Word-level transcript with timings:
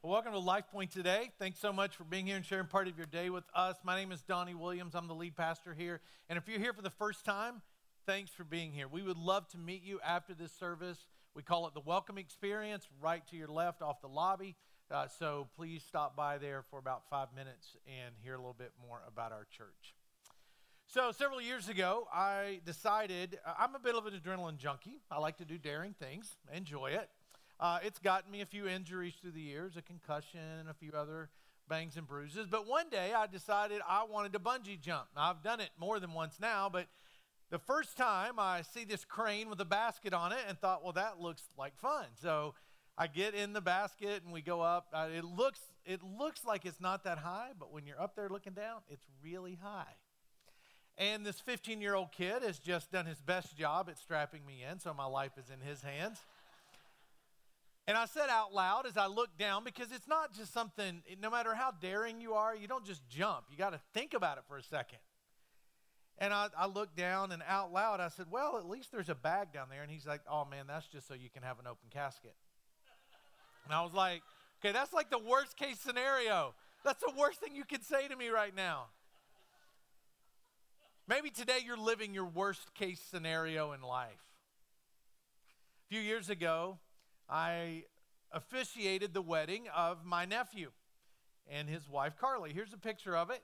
Well, 0.00 0.12
welcome 0.12 0.30
to 0.30 0.38
Life 0.38 0.66
Point 0.70 0.92
today. 0.92 1.32
Thanks 1.40 1.58
so 1.58 1.72
much 1.72 1.96
for 1.96 2.04
being 2.04 2.24
here 2.24 2.36
and 2.36 2.44
sharing 2.44 2.68
part 2.68 2.86
of 2.86 2.96
your 2.96 3.08
day 3.08 3.30
with 3.30 3.42
us. 3.52 3.74
My 3.82 3.98
name 3.98 4.12
is 4.12 4.22
Donnie 4.22 4.54
Williams. 4.54 4.94
I'm 4.94 5.08
the 5.08 5.14
lead 5.14 5.34
pastor 5.34 5.74
here. 5.74 6.00
And 6.28 6.38
if 6.38 6.46
you're 6.46 6.60
here 6.60 6.72
for 6.72 6.82
the 6.82 6.90
first 6.90 7.24
time, 7.24 7.62
thanks 8.06 8.30
for 8.30 8.44
being 8.44 8.70
here. 8.70 8.86
We 8.86 9.02
would 9.02 9.18
love 9.18 9.48
to 9.48 9.58
meet 9.58 9.82
you 9.82 9.98
after 10.06 10.34
this 10.34 10.52
service. 10.52 11.08
We 11.34 11.42
call 11.42 11.66
it 11.66 11.74
the 11.74 11.80
Welcome 11.80 12.16
Experience, 12.16 12.86
right 13.00 13.26
to 13.26 13.36
your 13.36 13.48
left 13.48 13.82
off 13.82 14.00
the 14.00 14.06
lobby. 14.06 14.54
Uh, 14.88 15.08
so 15.18 15.48
please 15.56 15.82
stop 15.84 16.14
by 16.14 16.38
there 16.38 16.62
for 16.70 16.78
about 16.78 17.02
five 17.10 17.34
minutes 17.34 17.76
and 17.88 18.14
hear 18.22 18.34
a 18.34 18.38
little 18.38 18.54
bit 18.56 18.70
more 18.80 19.00
about 19.04 19.32
our 19.32 19.48
church. 19.50 19.96
So, 20.86 21.10
several 21.10 21.42
years 21.42 21.68
ago, 21.68 22.06
I 22.14 22.60
decided 22.64 23.40
uh, 23.44 23.54
I'm 23.58 23.74
a 23.74 23.80
bit 23.80 23.96
of 23.96 24.06
an 24.06 24.14
adrenaline 24.14 24.58
junkie. 24.58 25.00
I 25.10 25.18
like 25.18 25.38
to 25.38 25.44
do 25.44 25.58
daring 25.58 25.92
things, 25.92 26.36
enjoy 26.54 26.92
it. 26.92 27.10
Uh, 27.60 27.78
it's 27.82 27.98
gotten 27.98 28.30
me 28.30 28.40
a 28.40 28.46
few 28.46 28.68
injuries 28.68 29.14
through 29.20 29.32
the 29.32 29.40
years, 29.40 29.76
a 29.76 29.82
concussion, 29.82 30.40
and 30.60 30.68
a 30.68 30.74
few 30.74 30.92
other 30.92 31.28
bangs 31.68 31.96
and 31.96 32.06
bruises. 32.06 32.46
But 32.48 32.66
one 32.66 32.88
day 32.88 33.12
I 33.12 33.26
decided 33.26 33.80
I 33.86 34.04
wanted 34.04 34.32
to 34.34 34.38
bungee 34.38 34.80
jump. 34.80 35.06
I've 35.16 35.42
done 35.42 35.60
it 35.60 35.70
more 35.78 35.98
than 35.98 36.12
once 36.12 36.38
now, 36.40 36.68
but 36.72 36.86
the 37.50 37.58
first 37.58 37.96
time 37.96 38.34
I 38.38 38.62
see 38.62 38.84
this 38.84 39.04
crane 39.04 39.50
with 39.50 39.60
a 39.60 39.64
basket 39.64 40.12
on 40.12 40.32
it 40.32 40.38
and 40.48 40.58
thought, 40.58 40.82
well, 40.84 40.92
that 40.92 41.20
looks 41.20 41.42
like 41.58 41.76
fun. 41.78 42.06
So 42.20 42.54
I 42.96 43.06
get 43.06 43.34
in 43.34 43.52
the 43.52 43.60
basket 43.60 44.22
and 44.24 44.32
we 44.32 44.40
go 44.40 44.60
up. 44.60 44.88
Uh, 44.92 45.08
it 45.14 45.24
looks 45.24 45.60
it 45.84 46.02
looks 46.02 46.44
like 46.44 46.66
it's 46.66 46.80
not 46.80 47.04
that 47.04 47.18
high, 47.18 47.50
but 47.58 47.72
when 47.72 47.86
you're 47.86 48.00
up 48.00 48.14
there 48.14 48.28
looking 48.28 48.52
down, 48.52 48.82
it's 48.90 49.06
really 49.24 49.58
high. 49.62 49.94
And 50.98 51.24
this 51.24 51.40
15 51.40 51.80
year 51.80 51.94
old 51.94 52.12
kid 52.12 52.42
has 52.42 52.58
just 52.58 52.92
done 52.92 53.06
his 53.06 53.20
best 53.20 53.56
job 53.56 53.88
at 53.88 53.98
strapping 53.98 54.44
me 54.44 54.64
in, 54.70 54.78
so 54.80 54.92
my 54.92 55.06
life 55.06 55.32
is 55.38 55.50
in 55.50 55.66
his 55.66 55.80
hands. 55.80 56.18
And 57.88 57.96
I 57.96 58.04
said 58.04 58.28
out 58.28 58.52
loud 58.52 58.84
as 58.84 58.98
I 58.98 59.06
looked 59.06 59.38
down, 59.38 59.64
because 59.64 59.92
it's 59.92 60.06
not 60.06 60.34
just 60.34 60.52
something, 60.52 61.02
no 61.22 61.30
matter 61.30 61.54
how 61.54 61.70
daring 61.70 62.20
you 62.20 62.34
are, 62.34 62.54
you 62.54 62.68
don't 62.68 62.84
just 62.84 63.08
jump. 63.08 63.46
You 63.50 63.56
got 63.56 63.70
to 63.70 63.80
think 63.94 64.12
about 64.12 64.36
it 64.36 64.44
for 64.46 64.58
a 64.58 64.62
second. 64.62 64.98
And 66.18 66.34
I, 66.34 66.48
I, 66.56 66.66
looked 66.66 66.98
down 66.98 67.32
and 67.32 67.42
out 67.48 67.72
loud, 67.72 68.00
I 68.00 68.08
said, 68.08 68.26
Well, 68.30 68.58
at 68.58 68.68
least 68.68 68.92
there's 68.92 69.08
a 69.08 69.14
bag 69.14 69.54
down 69.54 69.68
there. 69.70 69.82
And 69.82 69.90
he's 69.90 70.06
like, 70.06 70.20
Oh 70.30 70.44
man, 70.44 70.66
that's 70.68 70.86
just 70.86 71.08
so 71.08 71.14
you 71.14 71.30
can 71.30 71.42
have 71.42 71.58
an 71.60 71.66
open 71.66 71.88
casket. 71.90 72.34
And 73.64 73.72
I 73.72 73.82
was 73.82 73.94
like, 73.94 74.20
Okay, 74.60 74.72
that's 74.72 74.92
like 74.92 75.08
the 75.08 75.18
worst 75.18 75.56
case 75.56 75.78
scenario. 75.78 76.54
That's 76.84 77.02
the 77.02 77.12
worst 77.16 77.40
thing 77.40 77.56
you 77.56 77.64
can 77.64 77.80
say 77.80 78.06
to 78.06 78.16
me 78.16 78.28
right 78.28 78.54
now. 78.54 78.88
Maybe 81.08 81.30
today 81.30 81.60
you're 81.64 81.78
living 81.78 82.12
your 82.12 82.26
worst 82.26 82.74
case 82.74 83.00
scenario 83.00 83.72
in 83.72 83.80
life. 83.80 84.10
A 85.86 85.94
few 85.94 86.00
years 86.02 86.28
ago, 86.28 86.78
I 87.28 87.84
officiated 88.32 89.12
the 89.12 89.22
wedding 89.22 89.66
of 89.74 90.04
my 90.04 90.24
nephew 90.24 90.70
and 91.46 91.68
his 91.68 91.88
wife 91.88 92.14
Carly. 92.18 92.52
Here's 92.52 92.72
a 92.72 92.78
picture 92.78 93.16
of 93.16 93.30
it. 93.30 93.42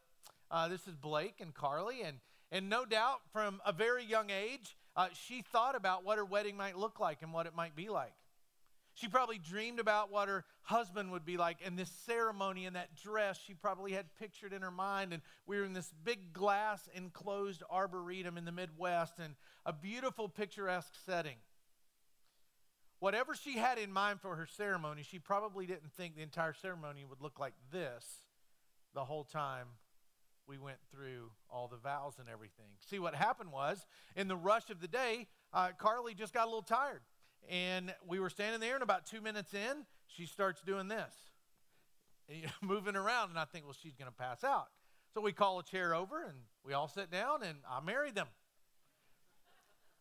Uh, 0.51 0.69
this 0.69 0.87
is 0.87 0.95
Blake 0.95 1.41
and 1.41 1.55
Carly, 1.55 2.03
and 2.03 2.19
and 2.53 2.69
no 2.69 2.85
doubt 2.85 3.21
from 3.33 3.61
a 3.67 3.73
very 3.73 4.05
young 4.05 4.31
age, 4.31 4.77
uh, 4.95 5.09
she 5.13 5.43
thought 5.43 5.75
about 5.75 6.05
what 6.05 6.19
her 6.19 6.25
wedding 6.25 6.57
might 6.57 6.79
look 6.79 7.01
like 7.01 7.19
and 7.23 7.33
what 7.33 7.47
it 7.47 7.55
might 7.55 7.75
be 7.75 7.89
like. 7.89 8.13
She 8.95 9.09
probably 9.09 9.39
dreamed 9.39 9.81
about 9.81 10.13
what 10.13 10.29
her 10.29 10.45
husband 10.63 11.11
would 11.11 11.25
be 11.25 11.37
like 11.37 11.59
and 11.65 11.77
this 11.77 11.91
ceremony 12.07 12.65
and 12.67 12.77
that 12.77 12.95
dress 12.95 13.41
she 13.45 13.53
probably 13.53 13.91
had 13.91 14.07
pictured 14.21 14.53
in 14.53 14.63
her 14.63 14.71
mind. 14.71 15.13
And 15.13 15.21
we 15.47 15.59
were 15.59 15.65
in 15.65 15.73
this 15.73 15.93
big 16.05 16.33
glass 16.33 16.89
enclosed 16.95 17.65
arboretum 17.69 18.39
in 18.39 18.45
the 18.45 18.53
Midwest 18.53 19.15
and 19.19 19.35
a 19.67 19.73
beautiful 19.73 20.29
picturesque 20.29 20.95
setting. 21.05 21.37
Whatever 23.05 23.35
she 23.35 23.59
had 23.59 23.77
in 23.77 23.93
mind 23.93 24.23
for 24.23 24.35
her 24.35 24.47
ceremony, 24.47 25.03
she 25.03 25.19
probably 25.19 25.67
didn't 25.67 25.93
think 25.93 26.17
the 26.17 26.23
entire 26.23 26.55
ceremony 26.55 27.05
would 27.05 27.21
look 27.21 27.39
like 27.39 27.53
this 27.71 28.07
the 28.95 29.05
whole 29.05 29.25
time 29.25 29.67
we 30.47 30.57
went 30.57 30.79
through 30.91 31.31
all 31.51 31.69
the 31.69 31.77
vows 31.77 32.15
and 32.19 32.31
everything. 32.31 32.65
See, 32.81 32.99
what 32.99 33.15
happened 33.15 33.53
was, 33.53 33.85
in 34.17 34.27
the 34.27 34.37
rush 34.37 34.71
of 34.71 34.81
the 34.81 34.89
day, 34.89 35.27
uh, 35.53 35.73
Carly 35.77 36.15
just 36.15 36.33
got 36.33 36.45
a 36.45 36.47
little 36.47 36.63
tired. 36.63 37.03
And 37.47 37.95
we 38.09 38.21
were 38.21 38.31
standing 38.31 38.59
there, 38.59 38.73
and 38.73 38.83
about 38.83 39.05
two 39.05 39.21
minutes 39.21 39.53
in, 39.53 39.85
she 40.07 40.25
starts 40.25 40.63
doing 40.63 40.89
this, 40.89 41.13
moving 42.63 42.97
around. 42.97 43.29
And 43.29 43.39
I 43.39 43.45
think, 43.45 43.67
well, 43.67 43.77
she's 43.83 43.97
going 43.97 44.11
to 44.11 44.17
pass 44.17 44.43
out. 44.45 44.69
So 45.13 45.21
we 45.21 45.33
call 45.33 45.59
a 45.59 45.63
chair 45.63 45.95
over, 45.95 46.23
and 46.23 46.39
we 46.65 46.73
all 46.73 46.89
sit 46.89 47.11
down, 47.11 47.43
and 47.43 47.59
I 47.71 47.85
married 47.85 48.15
them. 48.15 48.29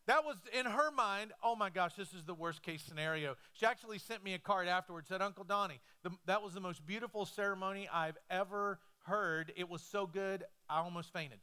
That 0.06 0.26
was 0.26 0.36
in 0.58 0.66
her 0.66 0.92
mind, 0.92 1.32
oh 1.42 1.56
my 1.56 1.70
gosh, 1.70 1.94
this 1.94 2.14
is 2.14 2.24
the 2.24 2.34
worst 2.34 2.62
case 2.62 2.82
scenario. 2.82 3.36
She 3.54 3.66
actually 3.66 4.00
sent 4.00 4.24
me 4.24 4.34
a 4.34 4.40
card 4.40 4.68
afterwards, 4.68 5.08
said, 5.08 5.22
Uncle 5.22 5.46
Donnie, 5.46 5.80
the, 6.04 6.12
that 6.26 6.42
was 6.42 6.54
the 6.54 6.60
most 6.60 6.86
beautiful 6.86 7.26
ceremony 7.26 7.88
I've 7.92 8.18
ever 8.30 8.80
heard. 9.04 9.54
It 9.56 9.70
was 9.70 9.82
so 9.82 10.06
good, 10.06 10.44
I 10.70 10.80
almost 10.80 11.14
fainted. 11.14 11.40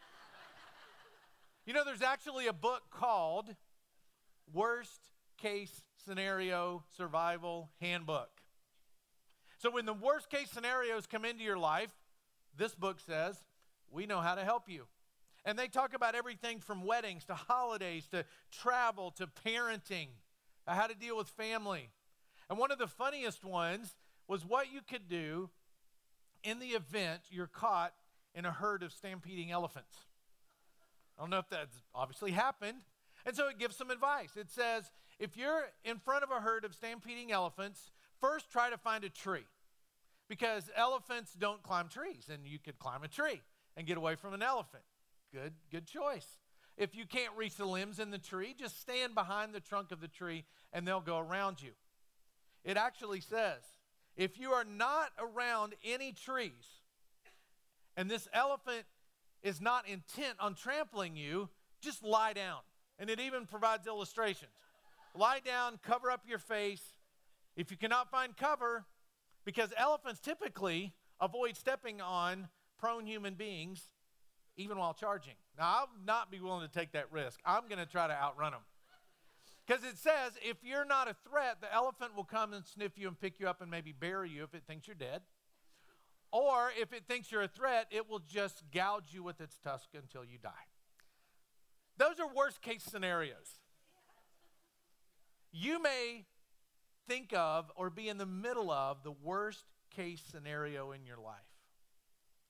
you 1.66 1.74
know, 1.74 1.84
there's 1.84 2.02
actually 2.02 2.46
a 2.46 2.52
book 2.54 2.82
called 2.90 3.54
Worst 4.54 5.10
Case 5.36 5.82
Scenario 6.06 6.84
Survival 6.96 7.70
Handbook. 7.78 8.30
So 9.58 9.70
when 9.70 9.84
the 9.84 9.94
worst 9.94 10.30
case 10.30 10.50
scenarios 10.50 11.06
come 11.06 11.26
into 11.26 11.44
your 11.44 11.58
life, 11.58 11.92
this 12.56 12.74
book 12.74 13.00
says, 13.00 13.36
we 13.90 14.06
know 14.06 14.20
how 14.20 14.34
to 14.34 14.44
help 14.44 14.68
you. 14.68 14.86
And 15.44 15.58
they 15.58 15.68
talk 15.68 15.94
about 15.94 16.14
everything 16.14 16.60
from 16.60 16.84
weddings 16.84 17.24
to 17.24 17.34
holidays 17.34 18.06
to 18.12 18.24
travel 18.50 19.10
to 19.12 19.26
parenting, 19.26 20.08
how 20.66 20.86
to 20.86 20.94
deal 20.94 21.16
with 21.16 21.28
family. 21.28 21.90
And 22.48 22.58
one 22.58 22.70
of 22.70 22.78
the 22.78 22.86
funniest 22.86 23.44
ones 23.44 23.96
was 24.28 24.44
what 24.44 24.72
you 24.72 24.80
could 24.88 25.08
do 25.08 25.50
in 26.44 26.58
the 26.58 26.68
event 26.68 27.22
you're 27.30 27.46
caught 27.46 27.92
in 28.34 28.44
a 28.44 28.52
herd 28.52 28.82
of 28.82 28.92
stampeding 28.92 29.50
elephants. 29.50 29.96
I 31.18 31.22
don't 31.22 31.30
know 31.30 31.38
if 31.38 31.48
that's 31.48 31.82
obviously 31.94 32.30
happened. 32.30 32.78
And 33.26 33.36
so 33.36 33.48
it 33.48 33.58
gives 33.58 33.76
some 33.76 33.90
advice. 33.90 34.36
It 34.36 34.50
says 34.50 34.90
if 35.18 35.36
you're 35.36 35.64
in 35.84 35.98
front 35.98 36.24
of 36.24 36.30
a 36.30 36.40
herd 36.40 36.64
of 36.64 36.74
stampeding 36.74 37.30
elephants, 37.30 37.90
first 38.20 38.50
try 38.50 38.70
to 38.70 38.78
find 38.78 39.04
a 39.04 39.08
tree 39.08 39.46
because 40.28 40.70
elephants 40.76 41.34
don't 41.38 41.62
climb 41.62 41.88
trees, 41.88 42.28
and 42.32 42.46
you 42.46 42.58
could 42.58 42.78
climb 42.78 43.02
a 43.02 43.08
tree 43.08 43.40
and 43.76 43.86
get 43.86 43.96
away 43.96 44.14
from 44.14 44.34
an 44.34 44.42
elephant. 44.42 44.82
Good, 45.32 45.54
good 45.70 45.86
choice. 45.86 46.26
If 46.76 46.94
you 46.94 47.06
can't 47.06 47.32
reach 47.36 47.56
the 47.56 47.64
limbs 47.64 47.98
in 47.98 48.10
the 48.10 48.18
tree, 48.18 48.54
just 48.58 48.80
stand 48.80 49.14
behind 49.14 49.54
the 49.54 49.60
trunk 49.60 49.92
of 49.92 50.00
the 50.00 50.08
tree 50.08 50.44
and 50.72 50.86
they'll 50.86 51.00
go 51.00 51.18
around 51.18 51.62
you. 51.62 51.72
It 52.64 52.76
actually 52.76 53.20
says 53.20 53.62
if 54.16 54.38
you 54.38 54.50
are 54.50 54.64
not 54.64 55.10
around 55.18 55.74
any 55.84 56.12
trees 56.12 56.80
and 57.96 58.10
this 58.10 58.28
elephant 58.32 58.84
is 59.42 59.60
not 59.60 59.88
intent 59.88 60.34
on 60.38 60.54
trampling 60.54 61.16
you, 61.16 61.48
just 61.80 62.04
lie 62.04 62.32
down. 62.32 62.60
And 62.98 63.10
it 63.10 63.20
even 63.20 63.46
provides 63.46 63.86
illustrations. 63.86 64.52
Lie 65.14 65.40
down, 65.44 65.78
cover 65.82 66.10
up 66.10 66.22
your 66.26 66.38
face. 66.38 66.82
If 67.56 67.70
you 67.70 67.76
cannot 67.76 68.10
find 68.10 68.36
cover, 68.36 68.84
because 69.44 69.72
elephants 69.76 70.20
typically 70.20 70.94
avoid 71.20 71.56
stepping 71.56 72.00
on 72.00 72.48
prone 72.78 73.06
human 73.06 73.34
beings, 73.34 73.88
even 74.56 74.78
while 74.78 74.94
charging. 74.94 75.34
Now, 75.58 75.64
I'll 75.64 75.88
not 76.04 76.30
be 76.30 76.40
willing 76.40 76.66
to 76.66 76.72
take 76.72 76.92
that 76.92 77.10
risk. 77.12 77.40
I'm 77.44 77.68
going 77.68 77.78
to 77.78 77.86
try 77.86 78.06
to 78.06 78.14
outrun 78.14 78.52
them. 78.52 78.60
Because 79.66 79.84
it 79.84 79.96
says 79.96 80.32
if 80.42 80.56
you're 80.62 80.84
not 80.84 81.08
a 81.08 81.16
threat, 81.28 81.60
the 81.60 81.72
elephant 81.72 82.16
will 82.16 82.24
come 82.24 82.52
and 82.52 82.64
sniff 82.66 82.92
you 82.96 83.08
and 83.08 83.18
pick 83.18 83.38
you 83.38 83.48
up 83.48 83.60
and 83.60 83.70
maybe 83.70 83.92
bury 83.92 84.30
you 84.30 84.42
if 84.42 84.54
it 84.54 84.64
thinks 84.66 84.86
you're 84.86 84.96
dead. 84.96 85.22
Or 86.32 86.70
if 86.80 86.92
it 86.92 87.04
thinks 87.06 87.30
you're 87.30 87.42
a 87.42 87.48
threat, 87.48 87.86
it 87.90 88.08
will 88.08 88.20
just 88.20 88.62
gouge 88.72 89.12
you 89.12 89.22
with 89.22 89.40
its 89.40 89.58
tusk 89.58 89.88
until 89.94 90.24
you 90.24 90.38
die. 90.42 90.50
Those 91.98 92.18
are 92.18 92.26
worst 92.34 92.62
case 92.62 92.82
scenarios. 92.82 93.60
You 95.52 95.80
may 95.82 96.24
think 97.06 97.32
of 97.34 97.70
or 97.76 97.90
be 97.90 98.08
in 98.08 98.16
the 98.16 98.26
middle 98.26 98.70
of 98.70 99.02
the 99.04 99.12
worst 99.12 99.64
case 99.94 100.22
scenario 100.30 100.92
in 100.92 101.04
your 101.04 101.18
life. 101.18 101.51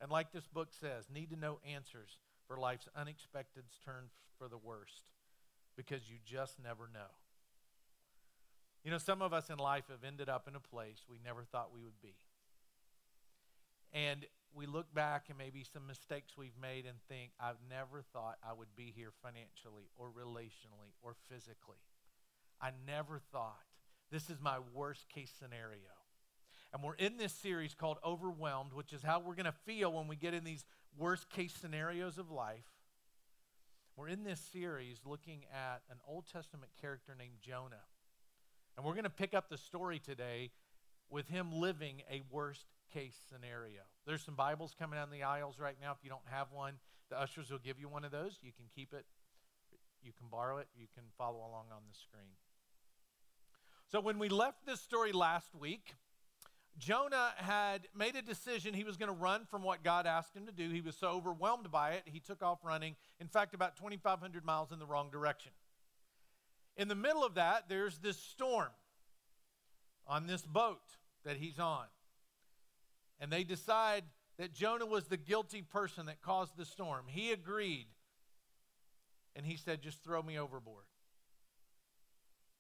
And 0.03 0.11
like 0.11 0.33
this 0.33 0.49
book 0.49 0.71
says, 0.79 1.07
need 1.09 1.31
to 1.31 1.37
know 1.39 1.61
answers 1.65 2.19
for 2.49 2.57
life's 2.57 2.89
unexpected 2.97 3.63
turn 3.85 4.11
for 4.37 4.49
the 4.49 4.59
worst 4.59 5.05
because 5.77 6.11
you 6.11 6.17
just 6.25 6.59
never 6.63 6.91
know. 6.93 7.15
You 8.85 8.91
know, 8.91 8.99
some 8.99 9.23
of 9.23 9.33
us 9.33 9.49
in 9.49 9.59
life 9.59 9.85
have 9.89 10.03
ended 10.05 10.29
up 10.29 10.49
in 10.49 10.57
a 10.57 10.61
place 10.61 11.05
we 11.09 11.19
never 11.25 11.45
thought 11.45 11.71
we 11.73 11.85
would 11.85 12.03
be. 12.03 12.17
And 13.93 14.27
we 14.53 14.67
look 14.67 14.93
back 14.93 15.27
and 15.29 15.39
maybe 15.39 15.65
some 15.73 15.87
mistakes 15.87 16.37
we've 16.37 16.59
made 16.61 16.85
and 16.85 16.97
think, 17.09 17.31
I've 17.39 17.63
never 17.71 18.03
thought 18.13 18.39
I 18.43 18.53
would 18.53 18.75
be 18.75 18.93
here 18.95 19.13
financially 19.23 19.89
or 19.97 20.09
relationally 20.09 20.91
or 21.01 21.15
physically. 21.31 21.79
I 22.61 22.71
never 22.87 23.21
thought. 23.31 23.63
This 24.11 24.29
is 24.29 24.41
my 24.41 24.59
worst 24.75 25.09
case 25.09 25.33
scenario. 25.39 26.02
And 26.73 26.83
we're 26.83 26.95
in 26.95 27.19
this 27.19 27.33
series 27.33 27.75
called 27.75 27.99
Overwhelmed, 28.05 28.73
which 28.73 28.93
is 28.93 29.03
how 29.03 29.21
we're 29.21 29.35
going 29.35 29.45
to 29.45 29.53
feel 29.53 29.93
when 29.93 30.09
we 30.09 30.17
get 30.17 30.33
in 30.33 30.43
these 30.43 30.65
worst 30.97 31.29
case 31.29 31.53
scenarios 31.53 32.17
of 32.17 32.31
life. 32.31 32.65
We're 33.95 34.09
in 34.09 34.25
this 34.25 34.41
series 34.53 35.01
looking 35.05 35.45
at 35.53 35.83
an 35.91 35.99
Old 36.09 36.25
Testament 36.33 36.73
character 36.81 37.15
named 37.19 37.37
Jonah. 37.43 37.85
And 38.77 38.87
we're 38.87 38.95
going 38.95 39.05
to 39.05 39.11
pick 39.11 39.35
up 39.35 39.51
the 39.51 39.59
story 39.59 39.99
today 39.99 40.51
with 41.11 41.29
him 41.29 41.53
living 41.53 42.03
a 42.11 42.23
worst 42.31 42.65
case 42.91 43.17
scenario. 43.31 43.83
There's 44.07 44.23
some 44.23 44.35
Bibles 44.35 44.75
coming 44.79 44.99
down 44.99 45.11
the 45.11 45.25
aisles 45.25 45.59
right 45.59 45.77
now. 45.79 45.93
If 45.93 45.99
you 46.03 46.09
don't 46.09 46.21
have 46.31 46.49
one, 46.53 46.75
the 47.11 47.21
ushers 47.21 47.51
will 47.51 47.59
give 47.59 47.79
you 47.79 47.89
one 47.89 48.05
of 48.05 48.13
those. 48.13 48.39
You 48.41 48.53
can 48.53 48.65
keep 48.75 48.95
it, 48.95 49.05
you 50.03 50.13
can 50.17 50.29
borrow 50.31 50.57
it, 50.57 50.69
you 50.75 50.87
can 50.95 51.05
follow 51.19 51.39
along 51.39 51.67
on 51.71 51.83
the 51.87 51.95
screen. 51.95 52.33
So, 53.91 54.01
when 54.01 54.19
we 54.19 54.31
left 54.31 54.65
this 54.65 54.81
story 54.81 55.13
last 55.13 55.55
week, 55.55 55.95
Jonah 56.79 57.33
had 57.37 57.87
made 57.95 58.17
a 58.17 58.23
decision 58.23 58.75
he 58.75 58.85
was 58.85 58.97
going 58.97 59.09
to 59.09 59.15
run 59.15 59.45
from 59.45 59.63
what 59.63 59.85
God 59.85 60.07
asked 60.07 60.35
him 60.35 60.47
to 60.47 60.53
do. 60.53 60.71
He 60.71 60.81
was 60.81 60.97
so 60.97 61.09
overwhelmed 61.09 61.71
by 61.71 61.93
it, 61.93 62.03
he 62.07 62.21
took 62.21 62.43
off 62.43 62.59
running, 62.65 62.97
in 63.21 63.29
fact, 63.29 63.55
about 63.55 63.77
2,500 63.77 64.45
miles 64.45 64.73
in 64.73 64.79
the 64.79 64.87
wrong 64.87 65.11
direction. 65.11 65.53
In 66.77 66.89
the 66.89 66.95
middle 66.95 67.25
of 67.25 67.35
that, 67.35 67.69
there's 67.69 67.99
this 67.99 68.17
storm 68.17 68.71
on 70.07 70.27
this 70.27 70.43
boat 70.43 70.81
that 71.25 71.37
he's 71.37 71.59
on. 71.59 71.85
And 73.21 73.31
they 73.31 73.45
decide 73.45 74.05
that 74.39 74.53
Jonah 74.53 74.87
was 74.87 75.05
the 75.07 75.17
guilty 75.17 75.63
person 75.63 76.07
that 76.07 76.23
caused 76.23 76.57
the 76.57 76.65
storm. 76.65 77.05
He 77.07 77.33
agreed. 77.33 77.87
And 79.37 79.47
he 79.47 79.57
said, 79.57 79.83
Just 79.83 80.03
throw 80.03 80.23
me 80.23 80.39
overboard. 80.39 80.85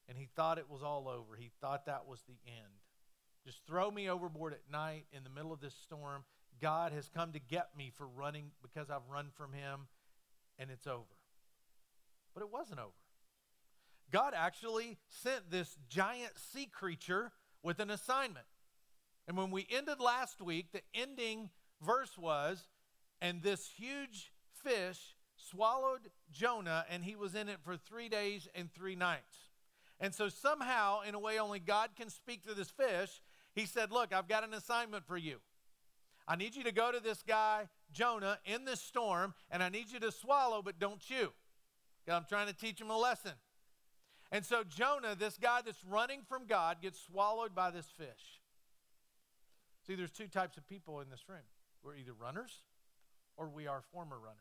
And 0.08 0.18
he 0.18 0.28
thought 0.36 0.58
it 0.58 0.70
was 0.70 0.82
all 0.82 1.08
over. 1.08 1.36
He 1.36 1.50
thought 1.60 1.86
that 1.86 2.06
was 2.06 2.22
the 2.28 2.38
end. 2.46 2.81
Just 3.44 3.66
throw 3.66 3.90
me 3.90 4.08
overboard 4.08 4.52
at 4.52 4.70
night 4.70 5.06
in 5.12 5.24
the 5.24 5.30
middle 5.30 5.52
of 5.52 5.60
this 5.60 5.74
storm. 5.74 6.24
God 6.60 6.92
has 6.92 7.08
come 7.08 7.32
to 7.32 7.40
get 7.40 7.70
me 7.76 7.90
for 7.96 8.06
running 8.06 8.52
because 8.62 8.88
I've 8.88 9.08
run 9.10 9.30
from 9.36 9.52
him, 9.52 9.88
and 10.58 10.70
it's 10.70 10.86
over. 10.86 11.02
But 12.34 12.42
it 12.42 12.52
wasn't 12.52 12.78
over. 12.78 12.90
God 14.12 14.34
actually 14.36 14.98
sent 15.08 15.50
this 15.50 15.76
giant 15.88 16.32
sea 16.52 16.66
creature 16.66 17.32
with 17.62 17.80
an 17.80 17.90
assignment. 17.90 18.46
And 19.26 19.36
when 19.36 19.50
we 19.50 19.66
ended 19.70 20.00
last 20.00 20.40
week, 20.40 20.72
the 20.72 20.82
ending 20.94 21.50
verse 21.80 22.16
was, 22.18 22.68
and 23.20 23.42
this 23.42 23.68
huge 23.76 24.32
fish 24.62 25.16
swallowed 25.36 26.10
Jonah, 26.30 26.84
and 26.90 27.04
he 27.04 27.16
was 27.16 27.34
in 27.34 27.48
it 27.48 27.58
for 27.64 27.76
three 27.76 28.08
days 28.08 28.48
and 28.54 28.72
three 28.72 28.96
nights. 28.96 29.36
And 30.00 30.14
so, 30.14 30.28
somehow, 30.28 31.02
in 31.02 31.14
a 31.14 31.18
way 31.18 31.38
only 31.38 31.60
God 31.60 31.90
can 31.96 32.10
speak 32.10 32.44
to 32.46 32.54
this 32.54 32.70
fish, 32.70 33.22
he 33.54 33.66
said, 33.66 33.92
Look, 33.92 34.12
I've 34.12 34.28
got 34.28 34.44
an 34.44 34.54
assignment 34.54 35.06
for 35.06 35.16
you. 35.16 35.38
I 36.26 36.36
need 36.36 36.54
you 36.54 36.62
to 36.64 36.72
go 36.72 36.92
to 36.92 37.00
this 37.00 37.22
guy, 37.26 37.68
Jonah, 37.92 38.38
in 38.44 38.64
this 38.64 38.80
storm, 38.80 39.34
and 39.50 39.62
I 39.62 39.68
need 39.68 39.90
you 39.90 39.98
to 40.00 40.12
swallow, 40.12 40.62
but 40.62 40.78
don't 40.78 41.00
chew. 41.00 41.32
I'm 42.08 42.24
trying 42.28 42.48
to 42.48 42.54
teach 42.54 42.80
him 42.80 42.90
a 42.90 42.98
lesson. 42.98 43.32
And 44.30 44.44
so, 44.44 44.64
Jonah, 44.64 45.14
this 45.14 45.36
guy 45.36 45.60
that's 45.64 45.84
running 45.84 46.20
from 46.28 46.46
God, 46.46 46.78
gets 46.80 47.00
swallowed 47.00 47.54
by 47.54 47.70
this 47.70 47.86
fish. 47.96 48.40
See, 49.86 49.94
there's 49.94 50.10
two 50.10 50.28
types 50.28 50.56
of 50.56 50.66
people 50.66 51.00
in 51.00 51.10
this 51.10 51.28
room 51.28 51.42
we're 51.82 51.96
either 51.96 52.12
runners 52.12 52.62
or 53.36 53.48
we 53.48 53.66
are 53.66 53.82
former 53.92 54.16
runners. 54.16 54.38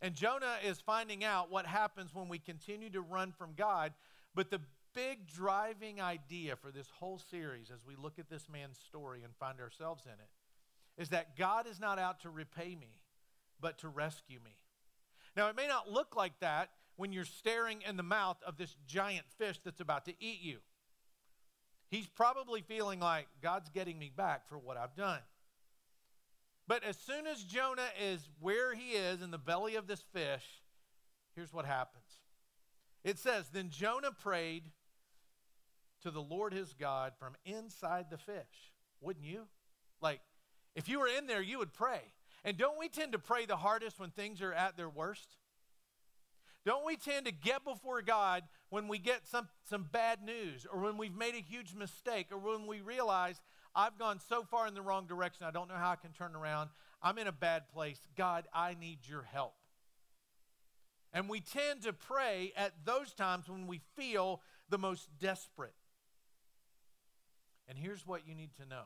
And 0.00 0.14
Jonah 0.14 0.56
is 0.64 0.80
finding 0.80 1.24
out 1.24 1.50
what 1.50 1.66
happens 1.66 2.14
when 2.14 2.28
we 2.28 2.38
continue 2.38 2.90
to 2.90 3.00
run 3.00 3.32
from 3.32 3.54
God. 3.56 3.92
But 4.34 4.50
the 4.50 4.60
big 4.94 5.26
driving 5.26 6.00
idea 6.00 6.56
for 6.56 6.70
this 6.70 6.88
whole 6.98 7.18
series, 7.18 7.70
as 7.70 7.86
we 7.86 7.94
look 7.96 8.18
at 8.18 8.28
this 8.28 8.48
man's 8.48 8.78
story 8.78 9.22
and 9.24 9.34
find 9.36 9.60
ourselves 9.60 10.04
in 10.06 10.12
it, 10.12 11.00
is 11.02 11.10
that 11.10 11.36
God 11.36 11.66
is 11.66 11.80
not 11.80 11.98
out 11.98 12.20
to 12.20 12.30
repay 12.30 12.74
me, 12.74 13.00
but 13.60 13.78
to 13.78 13.88
rescue 13.88 14.38
me. 14.44 14.56
Now, 15.36 15.48
it 15.48 15.56
may 15.56 15.66
not 15.66 15.90
look 15.90 16.16
like 16.16 16.38
that 16.40 16.70
when 16.96 17.12
you're 17.12 17.24
staring 17.24 17.82
in 17.88 17.96
the 17.96 18.02
mouth 18.02 18.36
of 18.46 18.56
this 18.56 18.76
giant 18.86 19.26
fish 19.38 19.58
that's 19.64 19.80
about 19.80 20.04
to 20.04 20.14
eat 20.20 20.40
you. 20.42 20.58
He's 21.90 22.06
probably 22.06 22.62
feeling 22.62 23.00
like 23.00 23.26
God's 23.42 23.70
getting 23.70 23.98
me 23.98 24.10
back 24.14 24.48
for 24.48 24.58
what 24.58 24.76
I've 24.76 24.94
done. 24.94 25.20
But 26.66 26.84
as 26.84 26.96
soon 26.96 27.26
as 27.26 27.42
Jonah 27.42 27.88
is 28.00 28.28
where 28.40 28.74
he 28.74 28.92
is 28.92 29.20
in 29.20 29.30
the 29.30 29.38
belly 29.38 29.74
of 29.76 29.86
this 29.86 30.02
fish, 30.12 30.44
here's 31.34 31.52
what 31.52 31.66
happens. 31.66 32.04
It 33.04 33.18
says, 33.18 33.48
Then 33.52 33.70
Jonah 33.70 34.12
prayed 34.12 34.70
to 36.02 36.10
the 36.10 36.22
Lord 36.22 36.52
his 36.52 36.74
God 36.74 37.12
from 37.18 37.34
inside 37.44 38.06
the 38.10 38.18
fish. 38.18 38.72
Wouldn't 39.00 39.24
you? 39.24 39.42
Like, 40.00 40.20
if 40.74 40.88
you 40.88 40.98
were 40.98 41.08
in 41.08 41.26
there, 41.26 41.42
you 41.42 41.58
would 41.58 41.72
pray. 41.72 42.00
And 42.44 42.56
don't 42.56 42.78
we 42.78 42.88
tend 42.88 43.12
to 43.12 43.18
pray 43.18 43.46
the 43.46 43.56
hardest 43.56 43.98
when 43.98 44.10
things 44.10 44.42
are 44.42 44.52
at 44.52 44.76
their 44.76 44.88
worst? 44.88 45.36
Don't 46.64 46.86
we 46.86 46.96
tend 46.96 47.26
to 47.26 47.32
get 47.32 47.64
before 47.64 48.02
God 48.02 48.44
when 48.70 48.86
we 48.86 48.98
get 48.98 49.26
some, 49.26 49.48
some 49.68 49.88
bad 49.90 50.22
news 50.22 50.66
or 50.72 50.80
when 50.80 50.96
we've 50.96 51.14
made 51.14 51.34
a 51.34 51.42
huge 51.42 51.74
mistake 51.74 52.28
or 52.30 52.38
when 52.38 52.66
we 52.66 52.80
realize 52.80 53.40
I've 53.74 53.98
gone 53.98 54.20
so 54.28 54.44
far 54.44 54.66
in 54.66 54.74
the 54.74 54.82
wrong 54.82 55.06
direction, 55.06 55.46
I 55.46 55.50
don't 55.50 55.68
know 55.68 55.74
how 55.74 55.90
I 55.90 55.96
can 55.96 56.12
turn 56.12 56.36
around. 56.36 56.70
I'm 57.02 57.18
in 57.18 57.26
a 57.26 57.32
bad 57.32 57.68
place. 57.68 57.98
God, 58.16 58.46
I 58.54 58.76
need 58.78 58.98
your 59.08 59.22
help. 59.22 59.54
And 61.12 61.28
we 61.28 61.40
tend 61.40 61.82
to 61.82 61.92
pray 61.92 62.52
at 62.56 62.72
those 62.84 63.12
times 63.12 63.48
when 63.48 63.66
we 63.66 63.80
feel 63.96 64.40
the 64.68 64.78
most 64.78 65.08
desperate. 65.18 65.74
And 67.68 67.78
here's 67.78 68.06
what 68.06 68.26
you 68.26 68.34
need 68.34 68.54
to 68.56 68.66
know 68.66 68.84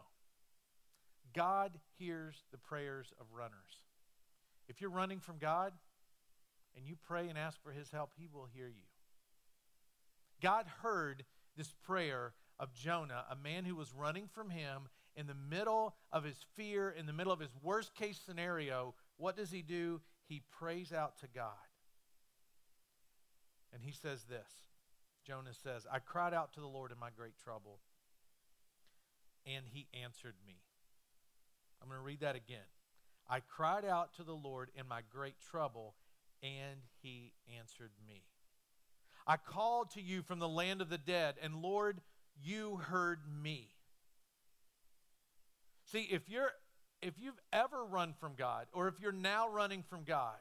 God 1.34 1.72
hears 1.98 2.44
the 2.50 2.58
prayers 2.58 3.12
of 3.20 3.26
runners. 3.32 3.82
If 4.68 4.80
you're 4.80 4.90
running 4.90 5.20
from 5.20 5.38
God 5.38 5.72
and 6.76 6.86
you 6.86 6.96
pray 7.06 7.28
and 7.28 7.38
ask 7.38 7.62
for 7.62 7.72
his 7.72 7.90
help, 7.90 8.10
he 8.16 8.28
will 8.32 8.48
hear 8.52 8.66
you. 8.66 8.84
God 10.42 10.66
heard 10.82 11.24
this 11.56 11.72
prayer 11.84 12.34
of 12.58 12.74
Jonah, 12.74 13.24
a 13.30 13.36
man 13.36 13.64
who 13.64 13.76
was 13.76 13.92
running 13.94 14.28
from 14.28 14.50
him 14.50 14.88
in 15.14 15.26
the 15.26 15.34
middle 15.34 15.94
of 16.12 16.24
his 16.24 16.36
fear, 16.54 16.90
in 16.90 17.06
the 17.06 17.12
middle 17.12 17.32
of 17.32 17.40
his 17.40 17.54
worst 17.62 17.94
case 17.94 18.20
scenario. 18.24 18.94
What 19.16 19.36
does 19.36 19.50
he 19.50 19.62
do? 19.62 20.00
He 20.28 20.42
prays 20.58 20.92
out 20.92 21.18
to 21.20 21.26
God. 21.34 21.52
And 23.72 23.82
he 23.82 23.92
says 23.92 24.24
this 24.24 24.50
Jonah 25.26 25.54
says, 25.54 25.86
I 25.90 25.98
cried 25.98 26.34
out 26.34 26.52
to 26.54 26.60
the 26.60 26.66
Lord 26.66 26.92
in 26.92 26.98
my 26.98 27.10
great 27.16 27.38
trouble 27.42 27.80
and 29.46 29.64
he 29.72 29.86
answered 30.02 30.34
me. 30.46 30.56
I'm 31.80 31.88
going 31.88 32.00
to 32.00 32.04
read 32.04 32.20
that 32.20 32.36
again. 32.36 32.66
I 33.28 33.40
cried 33.40 33.84
out 33.84 34.14
to 34.14 34.22
the 34.22 34.32
Lord 34.32 34.70
in 34.74 34.86
my 34.88 35.00
great 35.12 35.34
trouble, 35.50 35.94
and 36.42 36.80
he 37.02 37.32
answered 37.58 37.92
me. 38.06 38.22
I 39.26 39.36
called 39.36 39.90
to 39.92 40.02
you 40.02 40.22
from 40.22 40.38
the 40.38 40.48
land 40.48 40.80
of 40.80 40.88
the 40.88 40.98
dead, 40.98 41.34
and 41.42 41.56
Lord, 41.56 42.00
you 42.42 42.76
heard 42.76 43.20
me. 43.42 43.70
See, 45.84 46.08
if 46.10 46.28
you're 46.28 46.50
if 47.02 47.14
you've 47.20 47.40
ever 47.52 47.84
run 47.84 48.14
from 48.18 48.34
God, 48.36 48.66
or 48.72 48.88
if 48.88 48.94
you're 49.00 49.12
now 49.12 49.48
running 49.48 49.82
from 49.82 50.04
God, 50.04 50.38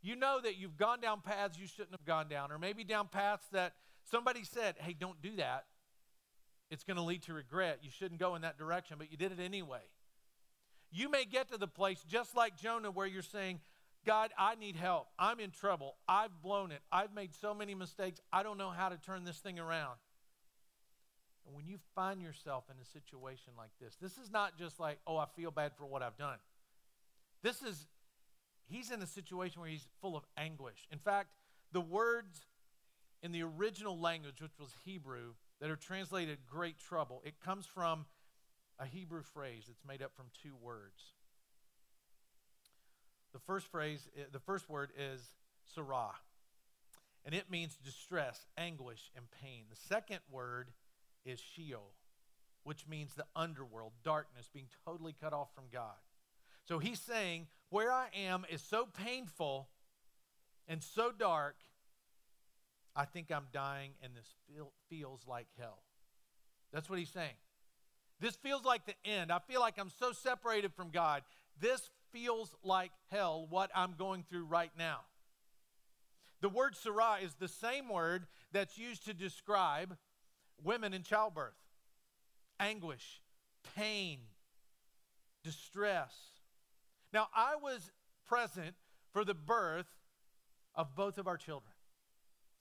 you 0.00 0.16
know 0.16 0.40
that 0.42 0.56
you've 0.56 0.76
gone 0.76 1.00
down 1.00 1.20
paths 1.20 1.58
you 1.58 1.66
shouldn't 1.66 1.92
have 1.92 2.04
gone 2.04 2.28
down, 2.28 2.50
or 2.50 2.58
maybe 2.58 2.82
down 2.82 3.08
paths 3.08 3.46
that 3.52 3.74
somebody 4.10 4.42
said, 4.42 4.76
hey, 4.78 4.94
don't 4.98 5.20
do 5.20 5.36
that 5.36 5.66
it's 6.70 6.84
going 6.84 6.96
to 6.96 7.02
lead 7.02 7.22
to 7.24 7.34
regret. 7.34 7.78
You 7.82 7.90
shouldn't 7.90 8.20
go 8.20 8.34
in 8.34 8.42
that 8.42 8.58
direction, 8.58 8.96
but 8.98 9.10
you 9.10 9.16
did 9.16 9.32
it 9.32 9.40
anyway. 9.40 9.80
You 10.90 11.10
may 11.10 11.24
get 11.24 11.48
to 11.52 11.58
the 11.58 11.68
place 11.68 12.02
just 12.08 12.36
like 12.36 12.56
Jonah 12.56 12.90
where 12.90 13.06
you're 13.06 13.22
saying, 13.22 13.60
God, 14.06 14.30
I 14.38 14.54
need 14.54 14.76
help. 14.76 15.08
I'm 15.18 15.40
in 15.40 15.50
trouble. 15.50 15.96
I've 16.08 16.42
blown 16.42 16.72
it. 16.72 16.80
I've 16.90 17.14
made 17.14 17.34
so 17.34 17.52
many 17.52 17.74
mistakes. 17.74 18.20
I 18.32 18.42
don't 18.42 18.56
know 18.56 18.70
how 18.70 18.88
to 18.88 18.96
turn 18.96 19.24
this 19.24 19.38
thing 19.38 19.58
around. 19.58 19.96
And 21.46 21.54
when 21.54 21.66
you 21.66 21.78
find 21.94 22.22
yourself 22.22 22.64
in 22.70 22.76
a 22.80 22.84
situation 22.84 23.52
like 23.56 23.70
this, 23.80 23.96
this 24.00 24.18
is 24.18 24.30
not 24.30 24.58
just 24.58 24.78
like, 24.78 24.98
oh, 25.06 25.16
I 25.16 25.26
feel 25.36 25.50
bad 25.50 25.72
for 25.76 25.86
what 25.86 26.02
I've 26.02 26.16
done. 26.16 26.38
This 27.42 27.62
is, 27.62 27.86
he's 28.66 28.90
in 28.90 29.02
a 29.02 29.06
situation 29.06 29.60
where 29.60 29.70
he's 29.70 29.86
full 30.00 30.16
of 30.16 30.24
anguish. 30.36 30.86
In 30.92 30.98
fact, 30.98 31.28
the 31.72 31.80
words 31.80 32.46
in 33.22 33.32
the 33.32 33.42
original 33.42 33.98
language, 33.98 34.40
which 34.40 34.58
was 34.58 34.70
Hebrew, 34.84 35.34
that 35.60 35.70
are 35.70 35.76
translated 35.76 36.38
great 36.46 36.78
trouble. 36.78 37.22
It 37.24 37.40
comes 37.40 37.66
from 37.66 38.06
a 38.78 38.86
Hebrew 38.86 39.22
phrase 39.22 39.64
that's 39.66 39.84
made 39.86 40.02
up 40.02 40.12
from 40.14 40.26
two 40.42 40.54
words. 40.60 41.02
The 43.32 43.40
first 43.40 43.66
phrase, 43.66 44.08
eh, 44.16 44.22
the 44.32 44.38
first 44.38 44.68
word 44.68 44.90
is 44.96 45.20
sarah, 45.74 46.14
and 47.24 47.34
it 47.34 47.50
means 47.50 47.76
distress, 47.76 48.46
anguish, 48.56 49.10
and 49.16 49.26
pain. 49.42 49.64
The 49.68 49.76
second 49.76 50.20
word 50.30 50.70
is 51.24 51.40
sheol, 51.40 51.92
which 52.62 52.86
means 52.86 53.14
the 53.14 53.26
underworld, 53.36 53.92
darkness, 54.02 54.48
being 54.52 54.68
totally 54.84 55.14
cut 55.20 55.32
off 55.32 55.54
from 55.54 55.64
God. 55.72 55.96
So 56.66 56.78
he's 56.78 57.00
saying, 57.00 57.48
Where 57.70 57.92
I 57.92 58.08
am 58.14 58.46
is 58.50 58.62
so 58.62 58.86
painful 58.86 59.68
and 60.66 60.82
so 60.82 61.10
dark 61.10 61.56
I 62.98 63.04
think 63.04 63.30
I'm 63.30 63.46
dying 63.52 63.92
and 64.02 64.12
this 64.16 64.26
feel, 64.48 64.72
feels 64.90 65.20
like 65.24 65.46
hell. 65.56 65.78
That's 66.72 66.90
what 66.90 66.98
he's 66.98 67.08
saying. 67.08 67.36
This 68.20 68.34
feels 68.34 68.64
like 68.64 68.84
the 68.86 68.94
end. 69.08 69.30
I 69.30 69.38
feel 69.38 69.60
like 69.60 69.78
I'm 69.78 69.92
so 70.00 70.10
separated 70.10 70.74
from 70.74 70.90
God. 70.90 71.22
This 71.60 71.90
feels 72.12 72.56
like 72.64 72.90
hell, 73.12 73.46
what 73.48 73.70
I'm 73.72 73.94
going 73.96 74.24
through 74.28 74.46
right 74.46 74.72
now. 74.76 75.02
The 76.40 76.48
word 76.48 76.74
sarah 76.74 77.18
is 77.22 77.34
the 77.34 77.46
same 77.46 77.88
word 77.88 78.26
that's 78.50 78.76
used 78.76 79.04
to 79.06 79.14
describe 79.14 79.96
women 80.64 80.92
in 80.92 81.04
childbirth. 81.04 81.54
anguish, 82.58 83.22
pain, 83.76 84.18
distress. 85.44 86.14
Now, 87.12 87.28
I 87.34 87.54
was 87.54 87.92
present 88.26 88.74
for 89.12 89.24
the 89.24 89.34
birth 89.34 89.86
of 90.74 90.96
both 90.96 91.18
of 91.18 91.28
our 91.28 91.36
children. 91.36 91.72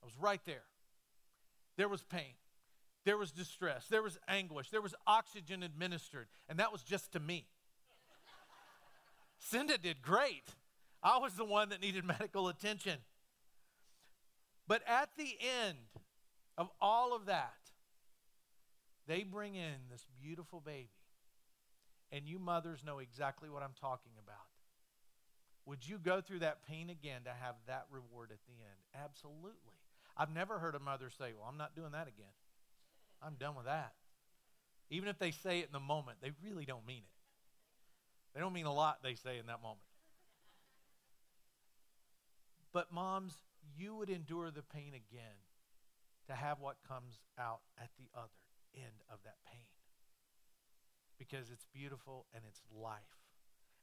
I 0.02 0.06
was 0.06 0.16
right 0.20 0.42
there. 0.46 0.64
There 1.78 1.88
was 1.88 2.04
pain. 2.04 2.34
There 3.06 3.18
was 3.18 3.32
distress. 3.32 3.88
There 3.90 4.04
was 4.04 4.18
anguish. 4.28 4.70
There 4.70 4.82
was 4.82 4.94
oxygen 5.06 5.64
administered. 5.64 6.28
And 6.50 6.60
that 6.60 6.72
was 6.72 6.84
just 6.84 7.14
to 7.14 7.20
me. 7.20 7.48
Cinda 9.40 9.78
did 9.78 10.02
great. 10.02 10.44
I 11.02 11.18
was 11.20 11.34
the 11.36 11.46
one 11.46 11.70
that 11.70 11.82
needed 11.82 12.04
medical 12.20 12.50
attention. 12.50 12.98
But 14.68 14.82
at 14.88 15.10
the 15.18 15.38
end 15.66 15.78
of 16.58 16.70
all 16.82 17.16
of 17.16 17.28
that, 17.28 17.54
they 19.08 19.24
bring 19.24 19.56
in 19.56 19.88
this 19.90 20.06
beautiful 20.22 20.60
baby. 20.60 20.90
And 22.12 22.28
you 22.28 22.40
mothers 22.40 22.84
know 22.86 23.00
exactly 23.00 23.50
what 23.50 23.64
I'm 23.64 23.76
talking 23.80 24.14
about. 24.22 24.36
Would 25.66 25.88
you 25.88 25.98
go 25.98 26.22
through 26.22 26.40
that 26.40 26.66
pain 26.66 26.90
again 26.90 27.24
to 27.26 27.30
have 27.30 27.56
that 27.68 27.86
reward 27.92 28.32
at 28.32 28.40
the 28.48 28.54
end? 28.54 29.04
Absolutely. 29.06 29.77
I've 30.18 30.34
never 30.34 30.60
heard 30.60 30.76
a 30.76 30.80
mother 30.80 31.10
say, 31.10 31.34
Well, 31.38 31.48
I'm 31.48 31.58
not 31.58 31.76
doing 31.76 31.92
that 31.92 32.08
again. 32.08 32.34
I'm 33.22 33.36
done 33.36 33.56
with 33.56 33.66
that. 33.66 33.94
Even 34.90 35.10
if 35.10 35.20
they 35.20 35.32
say 35.32 35.60
it 35.60 35.68
in 35.68 35.74
the 35.74 35.80
moment, 35.80 36.18
they 36.22 36.32
really 36.44 36.66
don't 36.66 36.86
mean 36.88 37.04
it. 37.04 38.34
They 38.34 38.40
don't 38.40 38.54
mean 38.54 38.66
a 38.66 38.74
lot, 38.74 39.04
they 39.04 39.16
say 39.16 39.38
in 39.38 39.48
that 39.48 39.62
moment. 39.62 39.82
But, 42.74 42.92
moms, 42.92 43.34
you 43.76 43.96
would 43.96 44.10
endure 44.10 44.52
the 44.52 44.62
pain 44.62 44.94
again 44.94 45.38
to 46.28 46.34
have 46.34 46.60
what 46.60 46.78
comes 46.88 47.20
out 47.40 47.62
at 47.82 47.90
the 47.98 48.10
other 48.16 48.30
end 48.76 49.02
of 49.10 49.20
that 49.24 49.38
pain 49.52 49.66
because 51.18 51.50
it's 51.52 51.66
beautiful 51.74 52.26
and 52.34 52.44
it's 52.48 52.62
life. 52.72 53.02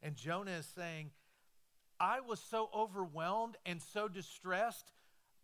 And 0.03 0.15
Jonah 0.15 0.53
is 0.53 0.67
saying, 0.67 1.11
I 1.99 2.21
was 2.21 2.41
so 2.41 2.69
overwhelmed 2.75 3.57
and 3.65 3.81
so 3.83 4.09
distressed, 4.09 4.93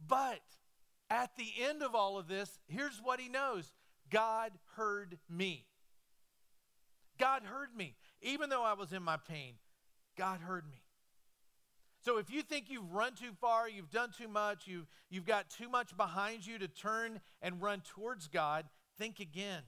but 0.07 0.41
at 1.11 1.37
the 1.37 1.53
end 1.61 1.83
of 1.83 1.95
all 1.95 2.19
of 2.19 2.29
this, 2.29 2.59
here's 2.69 3.01
what 3.03 3.21
he 3.21 3.29
knows 3.29 3.73
God 4.09 4.53
heard 4.77 5.19
me. 5.29 5.67
God 7.19 7.43
heard 7.43 7.75
me. 7.77 7.97
Even 8.23 8.49
though 8.49 8.63
I 8.63 8.75
was 8.75 8.93
in 8.93 9.03
my 9.03 9.17
pain, 9.17 9.55
God 10.17 10.41
heard 10.41 10.65
me. 10.71 10.83
So 12.03 12.17
if 12.17 12.31
you 12.31 12.43
think 12.43 12.71
you've 12.71 12.93
run 12.93 13.15
too 13.15 13.33
far, 13.41 13.69
you've 13.69 13.91
done 13.91 14.11
too 14.17 14.29
much, 14.29 14.67
you've, 14.67 14.87
you've 15.11 15.27
got 15.27 15.51
too 15.51 15.69
much 15.69 15.95
behind 15.97 16.47
you 16.47 16.59
to 16.59 16.69
turn 16.69 17.21
and 17.43 17.61
run 17.61 17.83
towards 17.95 18.27
God, 18.29 18.65
think 18.99 19.21
again. 19.21 19.63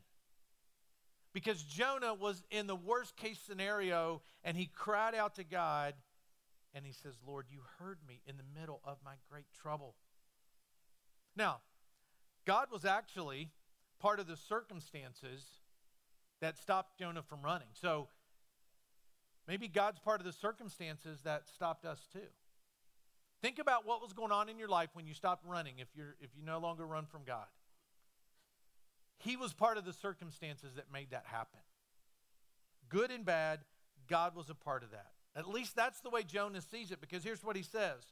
Because 1.34 1.62
Jonah 1.62 2.14
was 2.14 2.42
in 2.50 2.66
the 2.66 2.76
worst 2.76 3.16
case 3.16 3.38
scenario 3.46 4.22
and 4.44 4.56
he 4.56 4.66
cried 4.66 5.14
out 5.14 5.34
to 5.37 5.44
God 5.44 5.94
and 6.75 6.87
he 6.87 6.92
says, 6.92 7.14
Lord, 7.26 7.46
you 7.50 7.61
heard 7.78 7.99
me 8.08 8.20
in 8.26 8.37
the 8.37 8.61
middle 8.61 8.80
of 8.84 8.96
my 9.04 9.14
great 9.30 9.46
trouble. 9.61 9.94
Now, 11.36 11.60
God 12.44 12.68
was 12.70 12.84
actually 12.84 13.50
part 14.00 14.20
of 14.20 14.26
the 14.26 14.36
circumstances 14.36 15.44
that 16.40 16.58
stopped 16.58 16.98
Jonah 16.98 17.22
from 17.22 17.42
running. 17.42 17.68
So 17.72 18.08
maybe 19.46 19.68
God's 19.68 20.00
part 20.00 20.20
of 20.20 20.26
the 20.26 20.32
circumstances 20.32 21.20
that 21.22 21.48
stopped 21.48 21.84
us 21.84 22.06
too. 22.12 22.18
Think 23.40 23.58
about 23.58 23.86
what 23.86 24.02
was 24.02 24.12
going 24.12 24.32
on 24.32 24.48
in 24.48 24.58
your 24.58 24.68
life 24.68 24.90
when 24.92 25.06
you 25.06 25.14
stopped 25.14 25.44
running 25.46 25.74
if 25.78 25.88
you're 25.96 26.14
if 26.20 26.30
you 26.36 26.44
no 26.44 26.58
longer 26.58 26.86
run 26.86 27.06
from 27.06 27.22
God. 27.26 27.46
He 29.18 29.36
was 29.36 29.52
part 29.52 29.78
of 29.78 29.84
the 29.84 29.92
circumstances 29.92 30.74
that 30.74 30.92
made 30.92 31.10
that 31.10 31.24
happen. 31.26 31.60
Good 32.88 33.10
and 33.10 33.24
bad, 33.24 33.60
God 34.08 34.34
was 34.34 34.50
a 34.50 34.54
part 34.54 34.82
of 34.82 34.90
that. 34.90 35.12
At 35.34 35.48
least 35.48 35.74
that's 35.76 36.00
the 36.00 36.10
way 36.10 36.22
Jonah 36.24 36.60
sees 36.60 36.90
it, 36.90 37.00
because 37.00 37.24
here's 37.24 37.42
what 37.42 37.56
he 37.56 37.62
says 37.62 38.02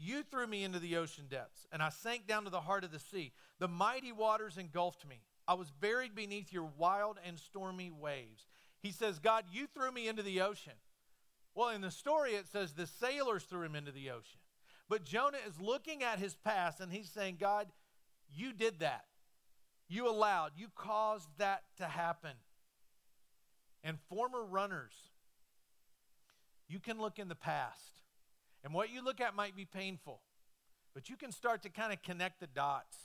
You 0.00 0.22
threw 0.22 0.46
me 0.46 0.62
into 0.62 0.78
the 0.78 0.96
ocean 0.96 1.24
depths, 1.28 1.66
and 1.72 1.82
I 1.82 1.88
sank 1.88 2.26
down 2.26 2.44
to 2.44 2.50
the 2.50 2.60
heart 2.60 2.84
of 2.84 2.92
the 2.92 3.00
sea. 3.00 3.32
The 3.58 3.68
mighty 3.68 4.12
waters 4.12 4.56
engulfed 4.56 5.06
me. 5.06 5.22
I 5.46 5.54
was 5.54 5.70
buried 5.70 6.14
beneath 6.14 6.52
your 6.52 6.70
wild 6.76 7.18
and 7.26 7.38
stormy 7.38 7.90
waves. 7.90 8.46
He 8.80 8.92
says, 8.92 9.18
God, 9.18 9.44
you 9.50 9.66
threw 9.66 9.90
me 9.90 10.06
into 10.06 10.22
the 10.22 10.42
ocean. 10.42 10.74
Well, 11.54 11.70
in 11.70 11.80
the 11.80 11.90
story, 11.90 12.32
it 12.32 12.46
says 12.46 12.72
the 12.72 12.86
sailors 12.86 13.42
threw 13.42 13.62
him 13.62 13.74
into 13.74 13.90
the 13.90 14.10
ocean. 14.10 14.38
But 14.88 15.04
Jonah 15.04 15.38
is 15.46 15.60
looking 15.60 16.04
at 16.04 16.18
his 16.18 16.36
past 16.36 16.80
and 16.80 16.92
he's 16.92 17.10
saying, 17.10 17.38
God, 17.40 17.66
you 18.32 18.52
did 18.52 18.80
that. 18.80 19.04
You 19.88 20.08
allowed, 20.08 20.52
you 20.56 20.68
caused 20.74 21.28
that 21.38 21.62
to 21.78 21.86
happen. 21.86 22.36
And 23.82 23.98
former 24.08 24.44
runners, 24.44 24.92
you 26.68 26.78
can 26.78 27.00
look 27.00 27.18
in 27.18 27.28
the 27.28 27.34
past. 27.34 27.97
And 28.64 28.74
what 28.74 28.90
you 28.90 29.02
look 29.02 29.20
at 29.20 29.34
might 29.34 29.56
be 29.56 29.64
painful, 29.64 30.20
but 30.94 31.08
you 31.08 31.16
can 31.16 31.32
start 31.32 31.62
to 31.62 31.68
kind 31.68 31.92
of 31.92 32.02
connect 32.02 32.40
the 32.40 32.46
dots. 32.46 32.96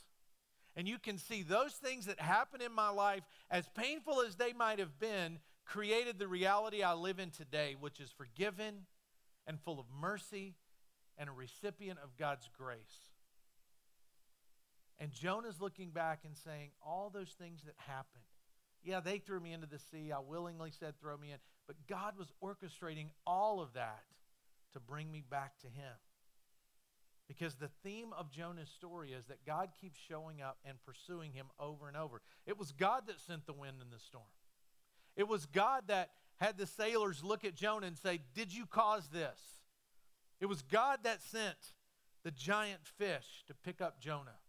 And 0.76 0.88
you 0.88 0.98
can 0.98 1.20
see 1.20 1.44
those 1.44 1.74
things 1.74 2.08
that 2.08 2.20
happen 2.20 2.62
in 2.62 2.74
my 2.74 2.90
life, 2.90 3.24
as 3.52 3.70
painful 3.76 4.22
as 4.22 4.36
they 4.36 4.54
might 4.54 4.80
have 4.80 5.00
been, 5.00 5.40
created 5.66 6.18
the 6.18 6.28
reality 6.28 6.82
I 6.82 6.94
live 6.94 7.20
in 7.20 7.30
today, 7.30 7.76
which 7.80 8.00
is 8.00 8.12
forgiven 8.12 8.88
and 9.46 9.60
full 9.62 9.80
of 9.80 9.86
mercy 10.02 10.56
and 11.18 11.30
a 11.30 11.32
recipient 11.32 12.00
of 12.04 12.18
God's 12.18 12.50
grace. 12.58 13.12
And 15.00 15.12
Jonah's 15.12 15.62
looking 15.62 15.92
back 15.92 16.22
and 16.26 16.36
saying, 16.36 16.72
All 16.86 17.12
those 17.14 17.36
things 17.40 17.62
that 17.66 17.76
happened, 17.78 18.24
yeah, 18.84 19.00
they 19.00 19.20
threw 19.20 19.40
me 19.40 19.54
into 19.54 19.68
the 19.68 19.80
sea. 19.80 20.12
I 20.12 20.20
willingly 20.20 20.72
said, 20.72 21.00
Throw 21.00 21.18
me 21.18 21.32
in. 21.32 21.38
But 21.68 21.76
God 21.88 22.14
was 22.18 22.32
orchestrating 22.44 23.08
all 23.26 23.62
of 23.62 23.74
that 23.74 24.04
to 24.74 24.80
bring 24.80 25.12
me 25.12 25.24
back 25.28 25.60
to 25.60 25.68
Him. 25.68 25.96
Because 27.28 27.56
the 27.56 27.70
theme 27.84 28.14
of 28.18 28.32
Jonah's 28.32 28.70
story 28.70 29.14
is 29.14 29.26
that 29.26 29.46
God 29.46 29.70
keeps 29.80 29.98
showing 29.98 30.42
up 30.42 30.58
and 30.66 30.78
pursuing 30.86 31.32
him 31.32 31.48
over 31.60 31.88
and 31.88 31.96
over. 31.96 32.22
It 32.46 32.60
was 32.60 32.72
God 32.72 33.04
that 33.08 33.20
sent 33.20 33.46
the 33.46 33.54
wind 33.54 33.78
and 33.82 33.92
the 33.92 34.00
storm. 34.00 34.26
It 35.16 35.28
was 35.28 35.46
God 35.46 35.84
that 35.88 36.10
had 36.38 36.58
the 36.58 36.68
sailors 36.68 37.24
look 37.24 37.46
at 37.46 37.56
Jonah 37.56 37.88
and 37.88 37.98
say, 37.98 38.20
Did 38.36 38.54
you 38.54 38.66
cause 38.66 39.08
this? 39.08 39.40
It 40.42 40.48
was 40.48 40.62
God 40.62 41.00
that 41.04 41.22
sent 41.22 41.56
the 42.24 42.32
giant 42.32 42.82
fish 42.98 43.44
to 43.48 43.54
pick 43.54 43.80
up 43.80 44.02
Jonah. 44.02 44.40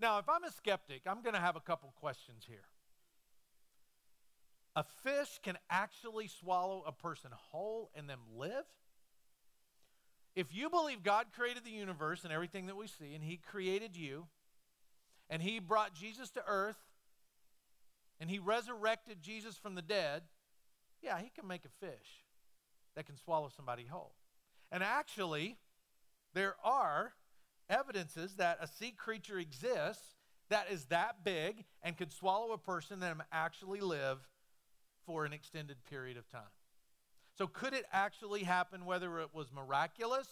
Now, 0.00 0.18
if 0.18 0.28
I'm 0.28 0.44
a 0.44 0.50
skeptic, 0.50 1.02
I'm 1.06 1.22
going 1.22 1.34
to 1.34 1.40
have 1.40 1.56
a 1.56 1.60
couple 1.60 1.92
questions 2.00 2.44
here. 2.48 2.64
A 4.74 4.84
fish 5.04 5.38
can 5.42 5.58
actually 5.68 6.28
swallow 6.28 6.82
a 6.86 6.92
person 6.92 7.30
whole 7.32 7.90
and 7.94 8.08
then 8.08 8.18
live? 8.34 8.64
If 10.34 10.54
you 10.54 10.70
believe 10.70 11.02
God 11.02 11.26
created 11.34 11.64
the 11.64 11.70
universe 11.70 12.24
and 12.24 12.32
everything 12.32 12.66
that 12.66 12.76
we 12.76 12.86
see, 12.86 13.14
and 13.14 13.22
He 13.22 13.36
created 13.36 13.96
you, 13.96 14.26
and 15.28 15.42
He 15.42 15.58
brought 15.58 15.94
Jesus 15.94 16.30
to 16.30 16.42
earth, 16.46 16.78
and 18.18 18.30
He 18.30 18.38
resurrected 18.38 19.20
Jesus 19.20 19.56
from 19.56 19.74
the 19.74 19.82
dead, 19.82 20.22
yeah, 21.02 21.18
He 21.18 21.30
can 21.30 21.46
make 21.46 21.64
a 21.64 21.86
fish 21.86 22.24
that 22.94 23.06
can 23.06 23.16
swallow 23.16 23.50
somebody 23.54 23.84
whole. 23.84 24.14
And 24.70 24.82
actually, 24.82 25.58
there 26.34 26.56
are 26.64 27.12
evidences 27.68 28.36
that 28.36 28.58
a 28.60 28.66
sea 28.66 28.90
creature 28.90 29.38
exists 29.38 30.16
that 30.48 30.70
is 30.70 30.86
that 30.86 31.24
big 31.24 31.64
and 31.82 31.96
could 31.96 32.12
swallow 32.12 32.52
a 32.52 32.58
person 32.58 33.02
and 33.02 33.22
actually 33.32 33.80
live 33.80 34.18
for 35.06 35.24
an 35.24 35.32
extended 35.32 35.76
period 35.88 36.16
of 36.16 36.28
time. 36.28 36.42
So, 37.36 37.46
could 37.46 37.72
it 37.72 37.84
actually 37.92 38.42
happen 38.42 38.84
whether 38.84 39.20
it 39.20 39.28
was 39.32 39.52
miraculous 39.52 40.28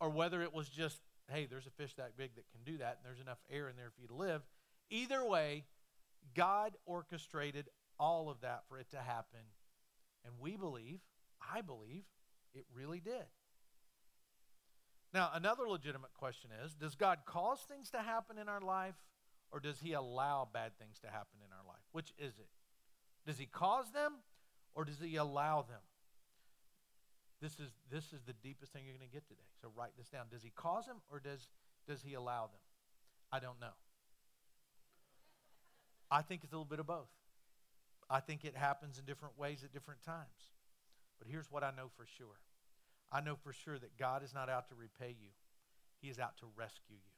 or 0.00 0.10
whether 0.10 0.42
it 0.42 0.54
was 0.54 0.68
just, 0.68 1.00
hey, 1.30 1.46
there's 1.46 1.66
a 1.66 1.70
fish 1.70 1.94
that 1.94 2.16
big 2.16 2.34
that 2.36 2.44
can 2.50 2.62
do 2.64 2.78
that 2.78 2.98
and 2.98 3.04
there's 3.04 3.20
enough 3.20 3.38
air 3.50 3.68
in 3.68 3.76
there 3.76 3.90
for 3.94 4.00
you 4.00 4.08
to 4.08 4.14
live? 4.14 4.42
Either 4.90 5.24
way, 5.24 5.64
God 6.34 6.76
orchestrated 6.86 7.68
all 7.98 8.30
of 8.30 8.40
that 8.40 8.62
for 8.68 8.78
it 8.78 8.90
to 8.90 8.98
happen. 8.98 9.40
And 10.24 10.34
we 10.40 10.56
believe, 10.56 11.00
I 11.54 11.60
believe, 11.60 12.04
it 12.54 12.64
really 12.74 13.00
did. 13.00 13.26
Now, 15.12 15.30
another 15.34 15.68
legitimate 15.68 16.14
question 16.14 16.50
is 16.64 16.74
Does 16.74 16.94
God 16.94 17.20
cause 17.26 17.60
things 17.60 17.90
to 17.90 17.98
happen 17.98 18.38
in 18.38 18.48
our 18.48 18.60
life 18.60 18.96
or 19.50 19.60
does 19.60 19.80
He 19.80 19.92
allow 19.92 20.48
bad 20.52 20.72
things 20.78 20.98
to 21.00 21.06
happen 21.08 21.40
in 21.44 21.52
our 21.52 21.66
life? 21.66 21.82
Which 21.92 22.12
is 22.18 22.38
it? 22.38 22.48
Does 23.26 23.38
He 23.38 23.46
cause 23.46 23.90
them 23.92 24.14
or 24.74 24.84
does 24.84 25.00
He 25.00 25.16
allow 25.16 25.62
them? 25.62 25.80
This 27.40 27.52
is, 27.60 27.70
this 27.90 28.12
is 28.12 28.22
the 28.26 28.32
deepest 28.42 28.72
thing 28.72 28.82
you're 28.84 28.96
going 28.96 29.08
to 29.08 29.14
get 29.14 29.28
today. 29.28 29.46
So 29.62 29.68
write 29.76 29.92
this 29.96 30.08
down. 30.08 30.26
Does 30.30 30.42
He 30.42 30.50
cause 30.50 30.86
them 30.86 30.98
or 31.10 31.20
does, 31.20 31.48
does 31.86 32.02
He 32.02 32.14
allow 32.14 32.46
them? 32.46 32.60
I 33.30 33.38
don't 33.38 33.60
know. 33.60 33.76
I 36.10 36.22
think 36.22 36.42
it's 36.42 36.52
a 36.52 36.56
little 36.56 36.64
bit 36.64 36.80
of 36.80 36.86
both. 36.86 37.10
I 38.10 38.20
think 38.20 38.44
it 38.44 38.56
happens 38.56 38.98
in 38.98 39.04
different 39.04 39.38
ways 39.38 39.62
at 39.62 39.72
different 39.72 40.02
times. 40.02 40.52
But 41.18 41.28
here's 41.28 41.50
what 41.50 41.62
I 41.62 41.70
know 41.70 41.90
for 41.96 42.06
sure 42.06 42.40
I 43.10 43.20
know 43.20 43.36
for 43.36 43.52
sure 43.52 43.78
that 43.78 43.96
God 43.96 44.22
is 44.22 44.34
not 44.34 44.50
out 44.50 44.68
to 44.68 44.74
repay 44.74 45.14
you, 45.18 45.30
He 46.00 46.08
is 46.08 46.18
out 46.18 46.36
to 46.38 46.46
rescue 46.56 46.96
you. 46.96 47.12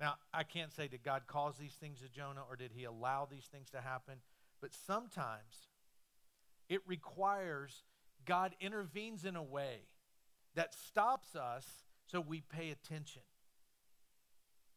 Now, 0.00 0.16
I 0.32 0.42
can't 0.42 0.72
say 0.72 0.88
did 0.88 1.02
God 1.02 1.22
cause 1.26 1.56
these 1.56 1.74
things 1.74 2.00
to 2.00 2.08
Jonah 2.08 2.42
or 2.48 2.56
did 2.56 2.72
he 2.74 2.84
allow 2.84 3.26
these 3.30 3.46
things 3.46 3.70
to 3.70 3.80
happen, 3.80 4.16
but 4.60 4.70
sometimes 4.74 5.68
it 6.68 6.80
requires 6.86 7.84
God 8.24 8.54
intervenes 8.60 9.24
in 9.24 9.36
a 9.36 9.42
way 9.42 9.86
that 10.54 10.74
stops 10.74 11.34
us 11.34 11.66
so 12.06 12.20
we 12.20 12.40
pay 12.40 12.70
attention. 12.70 13.22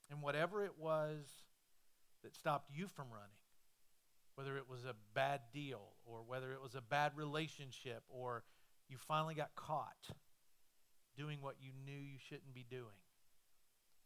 And 0.10 0.22
whatever 0.22 0.64
it 0.64 0.74
was 0.78 1.26
that 2.24 2.36
stopped 2.36 2.72
you 2.74 2.88
from 2.88 3.08
running, 3.12 3.30
whether 4.36 4.58
it 4.58 4.70
was 4.70 4.86
a 4.86 4.96
bad 5.14 5.42
deal 5.54 5.82
or 6.06 6.24
whether 6.26 6.54
it 6.54 6.62
was 6.62 6.76
a 6.76 6.82
bad 6.82 7.12
relationship 7.16 8.04
or 8.10 8.44
you 8.90 8.98
finally 8.98 9.36
got 9.36 9.56
caught 9.56 10.10
doing 11.18 11.40
what 11.42 11.56
you 11.60 11.72
knew 11.86 11.98
you 11.98 12.18
shouldn't 12.30 12.54
be 12.54 12.66
doing. 12.70 13.02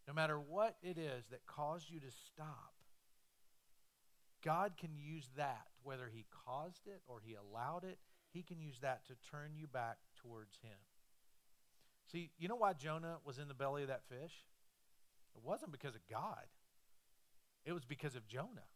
No 0.07 0.13
matter 0.13 0.39
what 0.39 0.77
it 0.81 0.97
is 0.97 1.25
that 1.29 1.45
caused 1.45 1.89
you 1.89 1.99
to 1.99 2.11
stop, 2.11 2.73
God 4.43 4.73
can 4.79 4.97
use 4.97 5.29
that, 5.37 5.67
whether 5.83 6.09
He 6.11 6.25
caused 6.45 6.87
it 6.87 7.01
or 7.07 7.19
He 7.23 7.35
allowed 7.35 7.83
it, 7.83 7.99
He 8.33 8.43
can 8.43 8.61
use 8.61 8.79
that 8.81 9.05
to 9.07 9.13
turn 9.29 9.51
you 9.55 9.67
back 9.67 9.97
towards 10.21 10.57
Him. 10.63 10.77
See, 12.11 12.31
you 12.37 12.47
know 12.47 12.55
why 12.55 12.73
Jonah 12.73 13.17
was 13.25 13.37
in 13.37 13.47
the 13.47 13.53
belly 13.53 13.83
of 13.83 13.87
that 13.87 14.03
fish? 14.09 14.33
It 15.35 15.41
wasn't 15.43 15.71
because 15.71 15.95
of 15.95 16.01
God, 16.09 16.45
it 17.65 17.73
was 17.73 17.85
because 17.85 18.15
of 18.15 18.27
Jonah. 18.27 18.67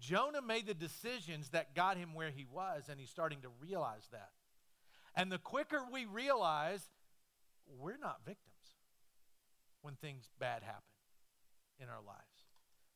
Jonah 0.00 0.42
made 0.42 0.66
the 0.66 0.74
decisions 0.74 1.50
that 1.50 1.74
got 1.74 1.96
him 1.96 2.14
where 2.14 2.30
he 2.30 2.44
was, 2.52 2.88
and 2.90 2.98
he's 2.98 3.10
starting 3.10 3.40
to 3.42 3.48
realize 3.60 4.08
that. 4.10 4.30
And 5.14 5.30
the 5.30 5.38
quicker 5.38 5.80
we 5.90 6.04
realize 6.04 6.84
we're 7.78 7.96
not 7.96 8.18
victims 8.26 8.50
when 9.82 9.94
things 9.94 10.28
bad 10.40 10.62
happen 10.64 10.82
in 11.78 11.88
our 11.88 12.02
lives, 12.04 12.18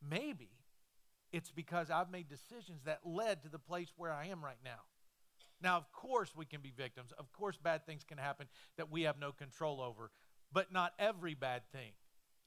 maybe 0.03 0.51
it's 1.33 1.53
because 1.53 1.89
I've 1.89 2.11
made 2.11 2.29
decisions 2.29 2.83
that 2.85 3.01
led 3.05 3.43
to 3.43 3.49
the 3.49 3.61
place 3.61 3.93
where 3.97 4.13
I 4.13 4.27
am 4.27 4.45
right 4.45 4.59
now. 4.65 4.81
Now, 5.61 5.77
of 5.77 5.91
course, 5.93 6.33
we 6.37 6.45
can 6.45 6.61
be 6.61 6.73
victims. 6.77 7.12
Of 7.19 7.33
course, 7.33 7.57
bad 7.57 7.85
things 7.85 8.05
can 8.05 8.19
happen 8.19 8.47
that 8.77 8.91
we 8.91 9.03
have 9.03 9.19
no 9.19 9.33
control 9.33 9.81
over. 9.81 10.11
But 10.53 10.73
not 10.73 10.93
every 10.99 11.35
bad 11.35 11.62
thing 11.73 11.93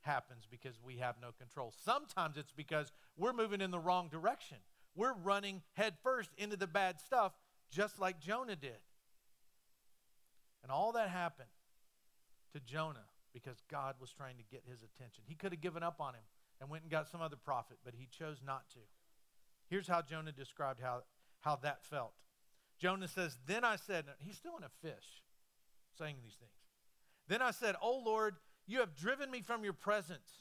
happens 0.01 0.47
because 0.49 0.79
we 0.83 0.97
have 0.97 1.15
no 1.21 1.31
control. 1.37 1.73
Sometimes 1.83 2.37
it's 2.37 2.51
because 2.51 2.91
we're 3.17 3.33
moving 3.33 3.61
in 3.61 3.71
the 3.71 3.79
wrong 3.79 4.07
direction. 4.09 4.57
We're 4.95 5.13
running 5.13 5.61
headfirst 5.73 6.31
into 6.37 6.57
the 6.57 6.67
bad 6.67 6.99
stuff, 6.99 7.33
just 7.69 7.99
like 7.99 8.19
Jonah 8.19 8.55
did. 8.55 8.79
And 10.63 10.71
all 10.71 10.91
that 10.93 11.09
happened 11.09 11.49
to 12.53 12.59
Jonah 12.59 13.05
because 13.33 13.61
God 13.69 13.95
was 13.99 14.11
trying 14.11 14.37
to 14.37 14.43
get 14.51 14.63
his 14.69 14.83
attention. 14.83 15.23
He 15.27 15.35
could 15.35 15.51
have 15.51 15.61
given 15.61 15.83
up 15.83 16.01
on 16.01 16.13
him 16.13 16.23
and 16.59 16.69
went 16.69 16.83
and 16.83 16.91
got 16.91 17.07
some 17.07 17.21
other 17.21 17.37
prophet, 17.37 17.77
but 17.83 17.93
he 17.97 18.07
chose 18.07 18.37
not 18.45 18.69
to. 18.71 18.79
Here's 19.69 19.87
how 19.87 20.01
Jonah 20.01 20.31
described 20.31 20.81
how, 20.81 21.03
how 21.39 21.55
that 21.57 21.83
felt. 21.85 22.13
Jonah 22.81 23.07
says, 23.07 23.37
Then 23.45 23.63
I 23.63 23.75
said, 23.75 24.05
he's 24.19 24.37
still 24.37 24.57
in 24.57 24.63
a 24.63 24.87
fish 24.87 25.21
saying 25.97 26.15
these 26.23 26.33
things. 26.33 26.51
Then 27.27 27.41
I 27.41 27.51
said, 27.51 27.75
Oh 27.81 28.01
Lord, 28.03 28.35
you 28.65 28.79
have 28.79 28.95
driven 28.95 29.29
me 29.29 29.41
from 29.41 29.63
your 29.63 29.73
presence. 29.73 30.31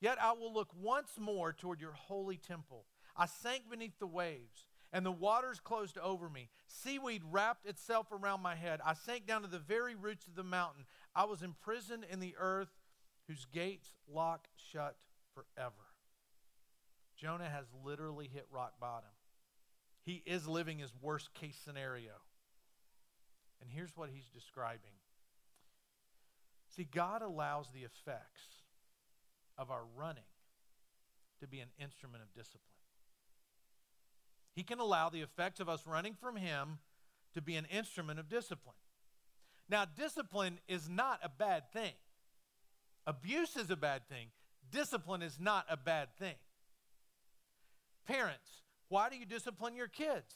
Yet 0.00 0.16
I 0.20 0.32
will 0.32 0.52
look 0.52 0.70
once 0.80 1.10
more 1.18 1.52
toward 1.52 1.80
your 1.80 1.92
holy 1.92 2.38
temple. 2.38 2.86
I 3.16 3.26
sank 3.26 3.70
beneath 3.70 3.98
the 3.98 4.06
waves, 4.06 4.66
and 4.92 5.04
the 5.04 5.12
waters 5.12 5.60
closed 5.60 5.98
over 5.98 6.28
me. 6.28 6.48
Seaweed 6.66 7.22
wrapped 7.30 7.66
itself 7.66 8.10
around 8.10 8.42
my 8.42 8.54
head. 8.54 8.80
I 8.84 8.94
sank 8.94 9.26
down 9.26 9.42
to 9.42 9.48
the 9.48 9.58
very 9.58 9.94
roots 9.94 10.26
of 10.26 10.34
the 10.34 10.42
mountain. 10.42 10.84
I 11.14 11.24
was 11.24 11.42
imprisoned 11.42 12.06
in 12.10 12.18
the 12.18 12.34
earth, 12.38 12.72
whose 13.28 13.46
gates 13.52 13.94
lock 14.12 14.48
shut 14.56 14.96
forever. 15.34 15.74
Jonah 17.16 17.48
has 17.48 17.66
literally 17.84 18.28
hit 18.32 18.46
rock 18.50 18.74
bottom. 18.80 19.10
He 20.04 20.22
is 20.26 20.46
living 20.46 20.78
his 20.78 20.92
worst 21.00 21.32
case 21.34 21.56
scenario. 21.64 22.12
And 23.60 23.70
here's 23.70 23.96
what 23.96 24.10
he's 24.12 24.28
describing 24.28 24.92
See, 26.76 26.88
God 26.92 27.22
allows 27.22 27.68
the 27.72 27.82
effects 27.82 28.42
of 29.56 29.70
our 29.70 29.82
running 29.96 30.24
to 31.40 31.46
be 31.46 31.60
an 31.60 31.68
instrument 31.78 32.22
of 32.22 32.34
discipline. 32.34 32.60
He 34.54 34.64
can 34.64 34.80
allow 34.80 35.08
the 35.08 35.20
effects 35.20 35.60
of 35.60 35.68
us 35.68 35.86
running 35.86 36.14
from 36.14 36.36
Him 36.36 36.78
to 37.32 37.40
be 37.40 37.54
an 37.54 37.66
instrument 37.66 38.18
of 38.18 38.28
discipline. 38.28 38.76
Now, 39.68 39.84
discipline 39.84 40.58
is 40.68 40.88
not 40.88 41.20
a 41.22 41.28
bad 41.28 41.70
thing. 41.72 41.92
Abuse 43.06 43.56
is 43.56 43.70
a 43.70 43.76
bad 43.76 44.08
thing. 44.08 44.28
Discipline 44.70 45.22
is 45.22 45.38
not 45.38 45.66
a 45.68 45.76
bad 45.76 46.08
thing. 46.18 46.36
Parents, 48.06 48.63
why 48.94 49.08
do 49.08 49.16
you 49.16 49.26
discipline 49.26 49.74
your 49.74 49.88
kids? 49.88 50.32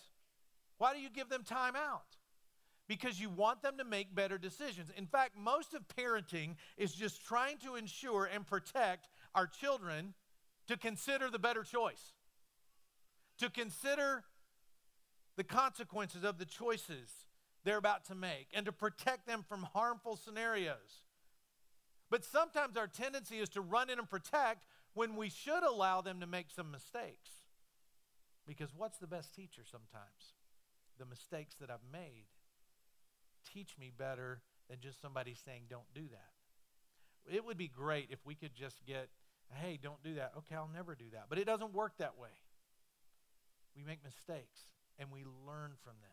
Why 0.79 0.93
do 0.93 0.99
you 0.99 1.11
give 1.11 1.29
them 1.29 1.45
time 1.45 1.77
out? 1.77 2.17
Because 2.89 3.21
you 3.21 3.31
want 3.31 3.63
them 3.63 3.79
to 3.79 3.85
make 3.85 4.13
better 4.13 4.37
decisions. 4.37 4.91
In 4.97 5.07
fact, 5.07 5.37
most 5.39 5.75
of 5.75 5.87
parenting 5.97 6.57
is 6.77 6.93
just 6.93 7.25
trying 7.25 7.59
to 7.59 7.77
ensure 7.77 8.25
and 8.25 8.45
protect 8.45 9.07
our 9.33 9.47
children 9.47 10.13
to 10.67 10.77
consider 10.77 11.31
the 11.31 11.39
better 11.39 11.63
choice, 11.63 12.15
to 13.39 13.49
consider 13.49 14.25
the 15.37 15.45
consequences 15.45 16.25
of 16.25 16.39
the 16.39 16.45
choices 16.45 17.27
they're 17.63 17.79
about 17.79 18.07
to 18.07 18.17
make, 18.17 18.49
and 18.53 18.67
to 18.67 18.73
protect 18.73 19.25
them 19.29 19.45
from 19.49 19.69
harmful 19.73 20.17
scenarios. 20.17 21.05
But 22.11 22.25
sometimes 22.25 22.77
our 22.77 22.89
tendency 22.89 23.39
is 23.39 23.51
to 23.51 23.61
run 23.61 23.89
in 23.89 24.01
and 24.01 24.11
protect 24.11 24.67
when 24.95 25.15
we 25.15 25.29
should 25.31 25.63
allow 25.63 26.01
them 26.01 26.19
to 26.19 26.27
make 26.27 26.51
some 26.51 26.73
mistakes. 26.73 27.38
Because 28.49 28.71
what's 28.75 28.97
the 28.97 29.07
best 29.07 29.35
teacher 29.35 29.61
sometimes? 29.71 30.33
The 30.99 31.05
mistakes 31.05 31.55
that 31.61 31.71
I've 31.71 31.85
made 31.93 32.25
teach 33.53 33.77
me 33.79 33.93
better 33.97 34.41
than 34.71 34.79
just 34.81 35.03
somebody 35.03 35.35
saying, 35.35 35.65
don't 35.69 35.93
do 35.95 36.09
that. 36.11 37.35
It 37.35 37.45
would 37.45 37.59
be 37.59 37.69
great 37.69 38.09
if 38.11 38.25
we 38.25 38.35
could 38.35 38.55
just 38.55 38.85
get, 38.87 39.11
hey, 39.53 39.79
don't 39.81 40.03
do 40.03 40.15
that. 40.15 40.33
Okay, 40.39 40.55
I'll 40.55 40.71
never 40.73 40.95
do 40.95 41.05
that. 41.13 41.27
But 41.29 41.39
it 41.39 41.45
doesn't 41.45 41.75
work 41.75 41.99
that 41.99 42.19
way. 42.19 42.31
We 43.77 43.85
make 43.85 44.03
mistakes 44.03 44.61
and 44.99 45.11
we 45.13 45.25
learn 45.47 45.73
from 45.85 45.95
them. 46.01 46.11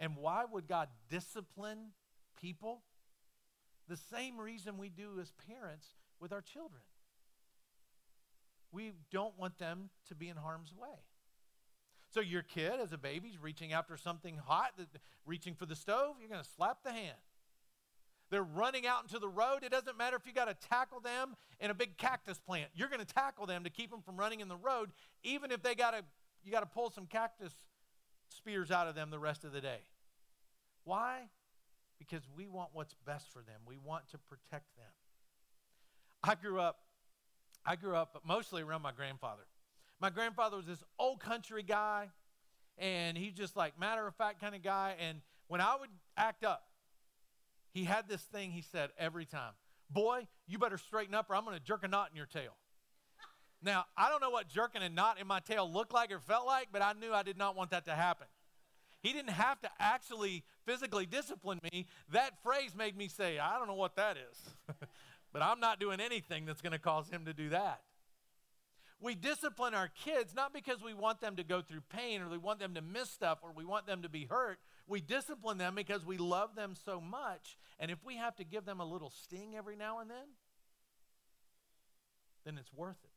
And 0.00 0.16
why 0.16 0.44
would 0.50 0.66
God 0.66 0.88
discipline 1.08 1.92
people? 2.40 2.82
The 3.88 3.96
same 3.96 4.40
reason 4.40 4.76
we 4.76 4.88
do 4.88 5.20
as 5.20 5.32
parents 5.48 5.86
with 6.20 6.32
our 6.32 6.42
children. 6.42 6.82
We 8.72 8.92
don't 9.12 9.38
want 9.38 9.58
them 9.58 9.90
to 10.08 10.16
be 10.16 10.28
in 10.28 10.36
harm's 10.36 10.74
way. 10.74 10.98
So 12.12 12.20
your 12.20 12.42
kid, 12.42 12.74
as 12.78 12.92
a 12.92 12.98
baby, 12.98 13.28
is 13.28 13.42
reaching 13.42 13.72
after 13.72 13.96
something 13.96 14.36
hot, 14.36 14.72
reaching 15.24 15.54
for 15.54 15.64
the 15.64 15.74
stove, 15.74 16.16
you're 16.20 16.28
going 16.28 16.42
to 16.42 16.50
slap 16.56 16.82
the 16.84 16.92
hand. 16.92 17.16
They're 18.30 18.42
running 18.42 18.86
out 18.86 19.02
into 19.02 19.18
the 19.18 19.28
road. 19.28 19.62
It 19.62 19.70
doesn't 19.72 19.96
matter 19.96 20.16
if 20.16 20.26
you 20.26 20.32
got 20.32 20.46
to 20.46 20.68
tackle 20.68 21.00
them 21.00 21.36
in 21.58 21.70
a 21.70 21.74
big 21.74 21.96
cactus 21.96 22.38
plant. 22.38 22.70
You're 22.74 22.88
going 22.88 23.00
to 23.00 23.14
tackle 23.14 23.46
them 23.46 23.64
to 23.64 23.70
keep 23.70 23.90
them 23.90 24.00
from 24.02 24.16
running 24.16 24.40
in 24.40 24.48
the 24.48 24.56
road, 24.56 24.90
even 25.22 25.50
if 25.52 25.62
they 25.62 25.74
got 25.74 25.92
to 25.92 26.02
you 26.44 26.50
got 26.50 26.60
to 26.60 26.66
pull 26.66 26.90
some 26.90 27.06
cactus 27.06 27.52
spears 28.28 28.70
out 28.70 28.88
of 28.88 28.94
them 28.94 29.10
the 29.10 29.18
rest 29.18 29.44
of 29.44 29.52
the 29.52 29.60
day. 29.60 29.80
Why? 30.84 31.28
Because 31.98 32.22
we 32.36 32.46
want 32.46 32.70
what's 32.72 32.94
best 33.06 33.30
for 33.32 33.40
them. 33.40 33.60
We 33.66 33.76
want 33.76 34.08
to 34.10 34.18
protect 34.18 34.74
them. 34.76 34.90
I 36.24 36.34
grew 36.34 36.58
up 36.58 36.80
I 37.64 37.76
grew 37.76 37.94
up 37.94 38.20
mostly 38.26 38.62
around 38.62 38.82
my 38.82 38.92
grandfather. 38.92 39.44
My 40.02 40.10
grandfather 40.10 40.56
was 40.56 40.66
this 40.66 40.82
old 40.98 41.20
country 41.20 41.62
guy, 41.62 42.10
and 42.76 43.16
he's 43.16 43.34
just 43.34 43.56
like 43.56 43.78
matter 43.78 44.04
of 44.04 44.16
fact 44.16 44.40
kind 44.40 44.52
of 44.52 44.60
guy. 44.60 44.96
And 44.98 45.20
when 45.46 45.60
I 45.60 45.76
would 45.78 45.90
act 46.16 46.42
up, 46.42 46.64
he 47.72 47.84
had 47.84 48.08
this 48.08 48.20
thing 48.20 48.50
he 48.50 48.62
said 48.62 48.90
every 48.98 49.24
time 49.24 49.52
Boy, 49.88 50.26
you 50.48 50.58
better 50.58 50.76
straighten 50.76 51.14
up 51.14 51.30
or 51.30 51.36
I'm 51.36 51.44
going 51.44 51.56
to 51.56 51.62
jerk 51.62 51.84
a 51.84 51.88
knot 51.88 52.08
in 52.10 52.16
your 52.16 52.26
tail. 52.26 52.56
Now, 53.62 53.84
I 53.96 54.10
don't 54.10 54.20
know 54.20 54.30
what 54.30 54.48
jerking 54.48 54.82
a 54.82 54.88
knot 54.88 55.20
in 55.20 55.26
my 55.28 55.38
tail 55.38 55.70
looked 55.70 55.92
like 55.92 56.10
or 56.10 56.18
felt 56.18 56.46
like, 56.46 56.68
but 56.72 56.82
I 56.82 56.94
knew 56.94 57.12
I 57.12 57.22
did 57.22 57.38
not 57.38 57.54
want 57.54 57.70
that 57.70 57.84
to 57.84 57.92
happen. 57.92 58.26
He 59.02 59.12
didn't 59.12 59.30
have 59.30 59.60
to 59.60 59.70
actually 59.78 60.42
physically 60.66 61.06
discipline 61.06 61.60
me. 61.72 61.86
That 62.10 62.42
phrase 62.42 62.74
made 62.74 62.96
me 62.96 63.06
say, 63.06 63.38
I 63.38 63.56
don't 63.56 63.68
know 63.68 63.74
what 63.74 63.94
that 63.96 64.16
is, 64.16 64.76
but 65.32 65.42
I'm 65.42 65.60
not 65.60 65.78
doing 65.78 66.00
anything 66.00 66.44
that's 66.44 66.60
going 66.60 66.72
to 66.72 66.78
cause 66.80 67.08
him 67.08 67.26
to 67.26 67.32
do 67.32 67.50
that. 67.50 67.82
We 69.02 69.16
discipline 69.16 69.74
our 69.74 69.88
kids 69.88 70.32
not 70.32 70.54
because 70.54 70.80
we 70.80 70.94
want 70.94 71.20
them 71.20 71.34
to 71.36 71.42
go 71.42 71.60
through 71.60 71.82
pain 71.90 72.22
or 72.22 72.28
we 72.28 72.38
want 72.38 72.60
them 72.60 72.74
to 72.74 72.80
miss 72.80 73.10
stuff 73.10 73.40
or 73.42 73.50
we 73.52 73.64
want 73.64 73.84
them 73.84 74.02
to 74.02 74.08
be 74.08 74.26
hurt. 74.30 74.60
We 74.86 75.00
discipline 75.00 75.58
them 75.58 75.74
because 75.74 76.06
we 76.06 76.18
love 76.18 76.54
them 76.54 76.74
so 76.84 77.00
much. 77.00 77.58
And 77.80 77.90
if 77.90 77.98
we 78.04 78.16
have 78.16 78.36
to 78.36 78.44
give 78.44 78.64
them 78.64 78.78
a 78.78 78.84
little 78.84 79.10
sting 79.10 79.56
every 79.56 79.74
now 79.74 79.98
and 79.98 80.08
then, 80.08 80.28
then 82.44 82.58
it's 82.58 82.72
worth 82.72 83.02
it. 83.02 83.10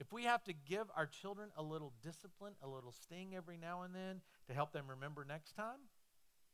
If 0.00 0.12
we 0.12 0.24
have 0.24 0.42
to 0.44 0.54
give 0.54 0.86
our 0.96 1.06
children 1.06 1.50
a 1.58 1.62
little 1.62 1.92
discipline, 2.02 2.54
a 2.62 2.68
little 2.68 2.92
sting 2.92 3.34
every 3.36 3.58
now 3.58 3.82
and 3.82 3.94
then 3.94 4.22
to 4.48 4.54
help 4.54 4.72
them 4.72 4.86
remember 4.88 5.26
next 5.28 5.52
time, 5.52 5.88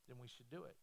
then 0.09 0.19
we 0.21 0.27
should 0.27 0.51
do 0.51 0.65
it. 0.65 0.77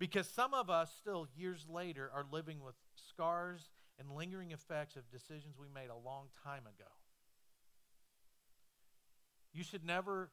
Because 0.00 0.26
some 0.28 0.52
of 0.52 0.68
us 0.68 0.90
still 0.98 1.28
years 1.36 1.66
later 1.68 2.10
are 2.12 2.24
living 2.30 2.60
with 2.60 2.74
scars 2.96 3.70
and 4.00 4.10
lingering 4.10 4.50
effects 4.50 4.96
of 4.96 5.10
decisions 5.10 5.56
we 5.60 5.68
made 5.72 5.90
a 5.90 6.08
long 6.08 6.28
time 6.42 6.62
ago. 6.62 6.88
You 9.52 9.62
should 9.62 9.84
never 9.84 10.30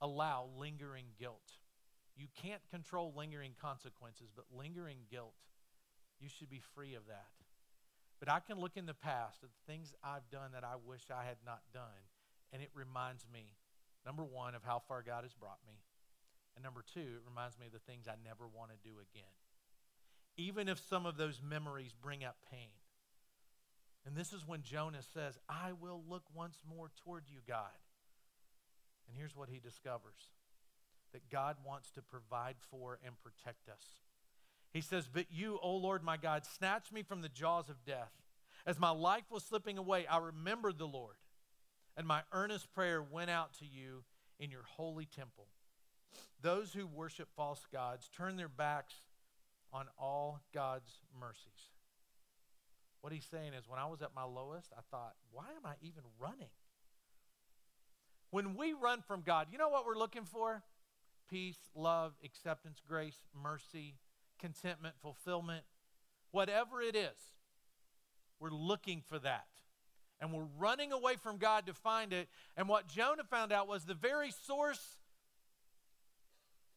allow 0.00 0.46
lingering 0.56 1.06
guilt. 1.18 1.58
You 2.16 2.28
can't 2.40 2.62
control 2.70 3.12
lingering 3.16 3.52
consequences, 3.60 4.30
but 4.34 4.44
lingering 4.56 4.98
guilt, 5.10 5.34
you 6.20 6.28
should 6.28 6.48
be 6.48 6.62
free 6.74 6.94
of 6.94 7.06
that. 7.08 7.26
But 8.20 8.30
I 8.30 8.38
can 8.40 8.58
look 8.58 8.76
in 8.76 8.86
the 8.86 8.94
past 8.94 9.42
at 9.42 9.50
the 9.50 9.72
things 9.72 9.94
I've 10.02 10.28
done 10.30 10.52
that 10.52 10.64
I 10.64 10.74
wish 10.84 11.02
I 11.10 11.24
had 11.24 11.38
not 11.44 11.60
done, 11.72 12.06
and 12.52 12.62
it 12.62 12.70
reminds 12.74 13.26
me, 13.32 13.54
number 14.06 14.24
one, 14.24 14.54
of 14.54 14.62
how 14.62 14.80
far 14.86 15.02
God 15.02 15.24
has 15.24 15.34
brought 15.34 15.60
me. 15.66 15.74
And 16.54 16.64
number 16.64 16.84
two, 16.94 17.00
it 17.00 17.28
reminds 17.28 17.58
me 17.58 17.66
of 17.66 17.72
the 17.72 17.78
things 17.78 18.06
I 18.08 18.14
never 18.24 18.46
want 18.46 18.70
to 18.70 18.88
do 18.88 18.96
again. 18.98 19.34
Even 20.36 20.68
if 20.68 20.78
some 20.88 21.06
of 21.06 21.16
those 21.16 21.40
memories 21.42 21.94
bring 22.00 22.24
up 22.24 22.36
pain. 22.50 22.70
And 24.08 24.16
this 24.16 24.32
is 24.32 24.48
when 24.48 24.62
Jonah 24.62 25.02
says, 25.12 25.38
I 25.50 25.72
will 25.78 26.00
look 26.08 26.22
once 26.34 26.56
more 26.66 26.90
toward 27.04 27.24
you, 27.28 27.40
God. 27.46 27.76
And 29.06 29.14
here's 29.14 29.36
what 29.36 29.50
he 29.50 29.58
discovers 29.58 30.30
that 31.12 31.28
God 31.28 31.56
wants 31.62 31.90
to 31.90 32.00
provide 32.00 32.56
for 32.70 32.98
and 33.04 33.14
protect 33.22 33.68
us. 33.68 33.82
He 34.72 34.80
says, 34.80 35.10
But 35.12 35.26
you, 35.30 35.58
O 35.62 35.76
Lord 35.76 36.02
my 36.02 36.16
God, 36.16 36.46
snatched 36.46 36.90
me 36.90 37.02
from 37.02 37.20
the 37.20 37.28
jaws 37.28 37.68
of 37.68 37.84
death. 37.84 38.12
As 38.64 38.78
my 38.78 38.88
life 38.88 39.24
was 39.30 39.44
slipping 39.44 39.76
away, 39.76 40.06
I 40.06 40.16
remembered 40.16 40.78
the 40.78 40.86
Lord, 40.86 41.16
and 41.94 42.06
my 42.06 42.22
earnest 42.32 42.72
prayer 42.72 43.02
went 43.02 43.28
out 43.28 43.52
to 43.58 43.66
you 43.66 44.04
in 44.40 44.50
your 44.50 44.64
holy 44.76 45.04
temple. 45.04 45.48
Those 46.40 46.72
who 46.72 46.86
worship 46.86 47.28
false 47.36 47.66
gods 47.70 48.08
turn 48.16 48.36
their 48.36 48.48
backs 48.48 48.94
on 49.70 49.84
all 49.98 50.40
God's 50.54 51.00
mercies. 51.20 51.72
What 53.00 53.12
he's 53.12 53.26
saying 53.30 53.54
is, 53.54 53.68
when 53.68 53.78
I 53.78 53.86
was 53.86 54.02
at 54.02 54.14
my 54.14 54.24
lowest, 54.24 54.72
I 54.76 54.80
thought, 54.90 55.14
why 55.30 55.44
am 55.56 55.64
I 55.64 55.74
even 55.82 56.02
running? 56.18 56.50
When 58.30 58.56
we 58.56 58.72
run 58.72 59.02
from 59.02 59.22
God, 59.22 59.48
you 59.50 59.58
know 59.58 59.68
what 59.68 59.86
we're 59.86 59.96
looking 59.96 60.24
for? 60.24 60.62
Peace, 61.30 61.58
love, 61.74 62.14
acceptance, 62.24 62.80
grace, 62.86 63.18
mercy, 63.40 63.94
contentment, 64.38 64.96
fulfillment. 65.00 65.64
Whatever 66.30 66.82
it 66.82 66.96
is, 66.96 67.34
we're 68.40 68.50
looking 68.50 69.00
for 69.00 69.18
that. 69.20 69.46
And 70.20 70.32
we're 70.32 70.48
running 70.58 70.92
away 70.92 71.14
from 71.16 71.38
God 71.38 71.66
to 71.66 71.74
find 71.74 72.12
it. 72.12 72.28
And 72.56 72.68
what 72.68 72.88
Jonah 72.88 73.24
found 73.24 73.52
out 73.52 73.68
was 73.68 73.84
the 73.84 73.94
very 73.94 74.32
source 74.32 74.98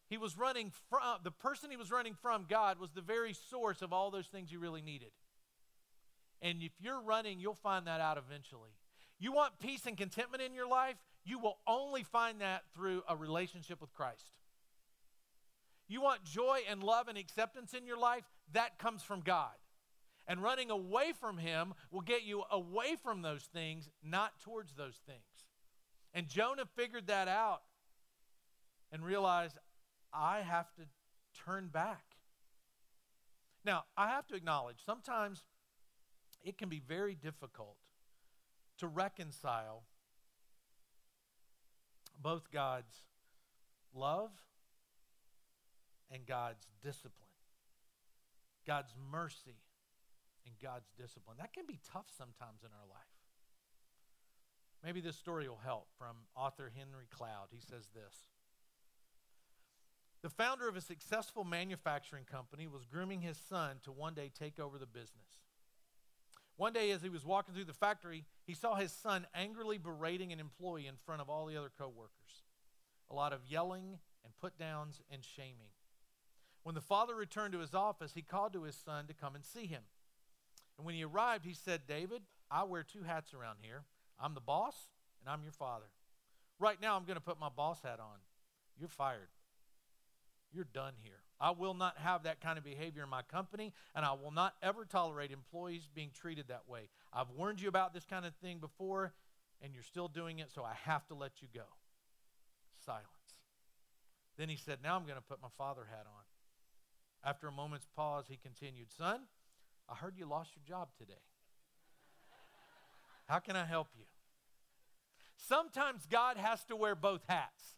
he 0.08 0.18
was 0.18 0.38
running 0.38 0.72
from, 0.90 1.02
the 1.24 1.32
person 1.32 1.72
he 1.72 1.78
was 1.78 1.90
running 1.90 2.14
from, 2.14 2.46
God, 2.48 2.80
was 2.80 2.92
the 2.92 3.02
very 3.02 3.34
source 3.34 3.82
of 3.82 3.94
all 3.94 4.12
those 4.12 4.28
things 4.28 4.52
you 4.52 4.60
really 4.60 4.82
needed. 4.82 5.12
And 6.42 6.62
if 6.62 6.72
you're 6.80 7.02
running, 7.02 7.40
you'll 7.40 7.54
find 7.54 7.88
that 7.88 8.02
out 8.02 8.18
eventually. 8.18 8.72
You 9.20 9.32
want 9.32 9.60
peace 9.60 9.86
and 9.86 9.96
contentment 9.96 10.42
in 10.42 10.56
your 10.56 10.68
life? 10.68 10.96
You 11.24 11.38
will 11.38 11.60
only 11.68 12.04
find 12.04 12.42
that 12.42 12.64
through 12.74 13.04
a 13.08 13.16
relationship 13.16 13.80
with 13.80 13.94
Christ. 13.94 14.32
You 15.88 16.02
want 16.02 16.24
joy 16.24 16.62
and 16.70 16.82
love 16.82 17.08
and 17.08 17.18
acceptance 17.18 17.74
in 17.74 17.86
your 17.86 18.00
life? 18.00 18.24
That 18.54 18.80
comes 18.80 19.04
from 19.04 19.22
God. 19.22 19.52
And 20.28 20.42
running 20.42 20.72
away 20.72 21.12
from 21.20 21.38
Him 21.38 21.74
will 21.92 22.02
get 22.02 22.24
you 22.24 22.44
away 22.50 22.96
from 23.04 23.22
those 23.22 23.44
things, 23.44 23.90
not 24.04 24.40
towards 24.40 24.74
those 24.74 25.00
things. 25.06 25.20
And 26.14 26.28
Jonah 26.28 26.66
figured 26.76 27.08
that 27.08 27.28
out 27.28 27.62
and 28.92 29.06
realized, 29.06 29.58
I 30.14 30.40
have 30.40 30.74
to 30.76 30.84
turn 31.46 31.68
back. 31.68 32.04
Now, 33.64 33.84
I 33.96 34.10
have 34.10 34.28
to 34.28 34.36
acknowledge, 34.36 34.78
sometimes 34.86 35.44
it 36.44 36.58
can 36.58 36.70
be 36.70 36.80
very 36.80 37.16
difficult 37.16 37.78
to 38.78 38.88
reconcile 38.88 39.84
both 42.22 42.52
God's 42.52 42.94
love 43.94 44.32
and 46.12 46.26
God's 46.26 46.66
discipline, 46.82 47.30
God's 48.66 48.94
mercy 49.12 49.58
and 50.46 50.56
God's 50.62 50.90
discipline. 50.98 51.38
That 51.40 51.54
can 51.54 51.66
be 51.68 51.80
tough 51.92 52.08
sometimes 52.16 52.64
in 52.64 52.70
our 52.70 52.88
life. 52.90 53.02
Maybe 54.84 55.00
this 55.00 55.16
story 55.16 55.48
will 55.48 55.62
help 55.64 55.88
from 55.98 56.16
author 56.36 56.72
Henry 56.76 57.06
Cloud. 57.12 57.50
He 57.52 57.60
says 57.60 57.90
this 57.94 58.16
The 60.24 60.30
founder 60.30 60.68
of 60.68 60.76
a 60.76 60.82
successful 60.82 61.44
manufacturing 61.44 62.26
company 62.26 62.68
was 62.68 62.86
grooming 62.86 63.22
his 63.22 63.38
son 63.38 63.78
to 63.84 63.92
one 63.92 64.16
day 64.16 64.32
take 64.34 64.60
over 64.60 64.78
the 64.78 64.88
business. 64.88 65.42
One 66.62 66.74
day, 66.74 66.92
as 66.92 67.02
he 67.02 67.10
was 67.10 67.26
walking 67.26 67.56
through 67.56 67.66
the 67.66 67.74
factory, 67.74 68.24
he 68.46 68.54
saw 68.54 68.76
his 68.76 68.92
son 68.92 69.26
angrily 69.34 69.80
berating 69.80 70.32
an 70.32 70.40
employee 70.40 70.86
in 70.86 70.94
front 70.96 71.20
of 71.20 71.28
all 71.28 71.48
the 71.48 71.58
other 71.58 71.72
coworkers. 71.76 72.44
A 73.10 73.16
lot 73.16 73.34
of 73.34 73.48
yelling 73.50 73.98
and 74.24 74.38
put 74.40 74.60
downs 74.60 75.02
and 75.12 75.26
shaming. 75.26 75.72
When 76.62 76.76
the 76.76 76.80
father 76.80 77.16
returned 77.16 77.54
to 77.54 77.62
his 77.62 77.74
office, 77.74 78.12
he 78.14 78.22
called 78.22 78.54
to 78.54 78.62
his 78.62 78.76
son 78.76 79.08
to 79.08 79.16
come 79.16 79.34
and 79.34 79.44
see 79.44 79.66
him. 79.66 79.82
And 80.78 80.86
when 80.86 80.94
he 80.94 81.04
arrived, 81.04 81.46
he 81.46 81.56
said, 81.56 81.88
David, 81.88 82.22
I 82.52 82.62
wear 82.62 82.84
two 82.84 83.02
hats 83.02 83.34
around 83.34 83.58
here. 83.64 83.86
I'm 84.20 84.36
the 84.36 84.40
boss, 84.40 84.76
and 85.20 85.34
I'm 85.34 85.42
your 85.42 85.54
father. 85.54 85.88
Right 86.60 86.80
now, 86.80 86.96
I'm 86.96 87.06
going 87.06 87.16
to 87.16 87.22
put 87.22 87.40
my 87.40 87.50
boss 87.50 87.82
hat 87.82 88.00
on. 88.00 88.20
You're 88.78 88.88
fired. 88.88 89.30
You're 90.54 90.68
done 90.72 90.94
here. 91.02 91.24
I 91.42 91.50
will 91.50 91.74
not 91.74 91.98
have 91.98 92.24
that 92.24 92.40
kind 92.40 92.60
of 92.60 92.64
behavior 92.64 93.02
in 93.02 93.10
my 93.10 93.24
company, 93.24 93.74
and 93.96 94.06
I 94.06 94.14
will 94.14 94.32
not 94.32 94.54
ever 94.62 94.86
tolerate 94.86 95.32
employees 95.32 95.90
being 95.92 96.12
treated 96.14 96.50
that 96.50 96.70
way. 96.70 96.90
I've 97.12 97.32
warned 97.36 97.60
you 97.60 97.68
about 97.68 97.96
this 97.96 98.06
kind 98.06 98.28
of 98.28 98.36
thing 98.36 98.60
before, 98.60 99.12
and 99.60 99.74
you're 99.74 99.82
still 99.82 100.08
doing 100.08 100.38
it, 100.38 100.52
so 100.54 100.64
I 100.64 100.74
have 100.84 101.08
to 101.08 101.16
let 101.16 101.42
you 101.42 101.48
go. 101.52 101.66
Silence. 102.86 103.08
Then 104.38 104.50
he 104.50 104.56
said, 104.56 104.80
Now 104.84 104.96
I'm 104.96 105.04
going 105.04 105.16
to 105.16 105.22
put 105.22 105.42
my 105.42 105.50
father 105.58 105.88
hat 105.90 106.06
on. 106.06 107.30
After 107.30 107.48
a 107.48 107.52
moment's 107.52 107.88
pause, 107.96 108.26
he 108.30 108.38
continued, 108.38 108.92
Son, 108.96 109.22
I 109.90 109.96
heard 109.96 110.18
you 110.18 110.28
lost 110.28 110.52
your 110.56 110.64
job 110.64 110.90
today. 110.96 111.14
How 113.28 113.40
can 113.40 113.56
I 113.56 113.66
help 113.66 113.88
you? 113.98 114.06
Sometimes 115.38 116.06
God 116.06 116.38
has 116.38 116.64
to 116.66 116.76
wear 116.76 116.94
both 116.94 117.22
hats. 117.28 117.78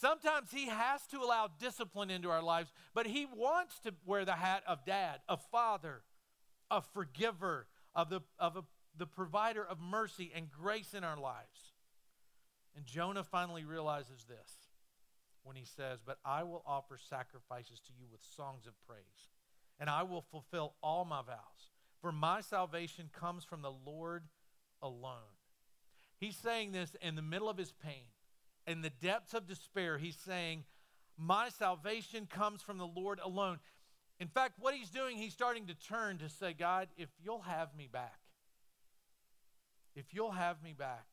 Sometimes 0.00 0.50
he 0.50 0.68
has 0.68 1.06
to 1.08 1.18
allow 1.18 1.50
discipline 1.60 2.10
into 2.10 2.30
our 2.30 2.42
lives, 2.42 2.72
but 2.94 3.06
he 3.06 3.26
wants 3.36 3.78
to 3.80 3.92
wear 4.06 4.24
the 4.24 4.32
hat 4.32 4.62
of 4.66 4.86
dad, 4.86 5.20
of 5.28 5.42
father, 5.50 6.00
of 6.70 6.86
forgiver, 6.94 7.66
of 7.94 8.08
the, 8.08 8.22
of 8.38 8.56
a, 8.56 8.64
the 8.96 9.06
provider 9.06 9.62
of 9.62 9.78
mercy 9.78 10.32
and 10.34 10.50
grace 10.50 10.94
in 10.94 11.04
our 11.04 11.18
lives. 11.18 11.74
And 12.74 12.86
Jonah 12.86 13.22
finally 13.22 13.66
realizes 13.66 14.24
this 14.24 14.70
when 15.42 15.56
he 15.56 15.66
says, 15.66 16.00
But 16.04 16.16
I 16.24 16.42
will 16.42 16.64
offer 16.66 16.96
sacrifices 16.98 17.78
to 17.80 17.92
you 17.92 18.06
with 18.10 18.22
songs 18.34 18.66
of 18.66 18.72
praise, 18.86 19.28
and 19.78 19.90
I 19.90 20.04
will 20.04 20.22
fulfill 20.22 20.72
all 20.82 21.04
my 21.04 21.20
vows. 21.20 21.70
For 22.00 22.12
my 22.12 22.40
salvation 22.40 23.10
comes 23.12 23.44
from 23.44 23.60
the 23.60 23.74
Lord 23.84 24.24
alone. 24.80 25.36
He's 26.16 26.36
saying 26.36 26.72
this 26.72 26.96
in 27.02 27.14
the 27.14 27.20
middle 27.20 27.50
of 27.50 27.58
his 27.58 27.72
pain 27.72 28.06
in 28.66 28.82
the 28.82 28.90
depths 28.90 29.34
of 29.34 29.46
despair, 29.46 29.98
he's 29.98 30.16
saying, 30.16 30.64
My 31.16 31.48
salvation 31.48 32.26
comes 32.26 32.62
from 32.62 32.78
the 32.78 32.86
Lord 32.86 33.20
alone. 33.22 33.58
In 34.20 34.28
fact, 34.28 34.58
what 34.60 34.74
he's 34.74 34.90
doing, 34.90 35.16
he's 35.16 35.32
starting 35.32 35.66
to 35.66 35.74
turn 35.74 36.18
to 36.18 36.28
say, 36.28 36.52
God, 36.52 36.88
if 36.96 37.08
you'll 37.22 37.42
have 37.42 37.74
me 37.76 37.88
back, 37.90 38.20
if 39.94 40.06
you'll 40.12 40.32
have 40.32 40.62
me 40.62 40.72
back, 40.72 41.06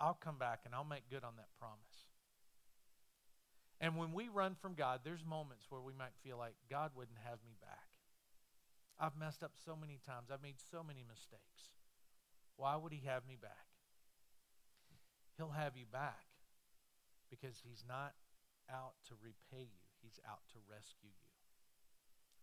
I'll 0.00 0.14
come 0.14 0.38
back 0.38 0.60
and 0.64 0.74
I'll 0.74 0.84
make 0.84 1.10
good 1.10 1.22
on 1.24 1.36
that 1.36 1.48
promise. 1.58 2.06
And 3.80 3.96
when 3.96 4.12
we 4.12 4.28
run 4.28 4.54
from 4.54 4.74
God, 4.74 5.00
there's 5.04 5.24
moments 5.24 5.66
where 5.68 5.80
we 5.80 5.92
might 5.92 6.16
feel 6.22 6.38
like 6.38 6.54
God 6.70 6.92
wouldn't 6.94 7.18
have 7.24 7.38
me 7.44 7.56
back. 7.60 7.88
I've 8.98 9.16
messed 9.16 9.42
up 9.42 9.52
so 9.64 9.74
many 9.74 9.98
times, 10.06 10.28
I've 10.30 10.42
made 10.42 10.56
so 10.70 10.82
many 10.82 11.04
mistakes. 11.08 11.72
Why 12.56 12.76
would 12.76 12.92
he 12.92 13.02
have 13.06 13.26
me 13.26 13.36
back? 13.40 13.69
He'll 15.40 15.56
have 15.56 15.72
you 15.74 15.86
back 15.90 16.28
because 17.30 17.56
he's 17.64 17.82
not 17.88 18.12
out 18.68 18.92
to 19.08 19.14
repay 19.24 19.64
you, 19.64 19.80
he's 20.02 20.20
out 20.28 20.44
to 20.52 20.58
rescue 20.68 21.08
you. 21.08 21.32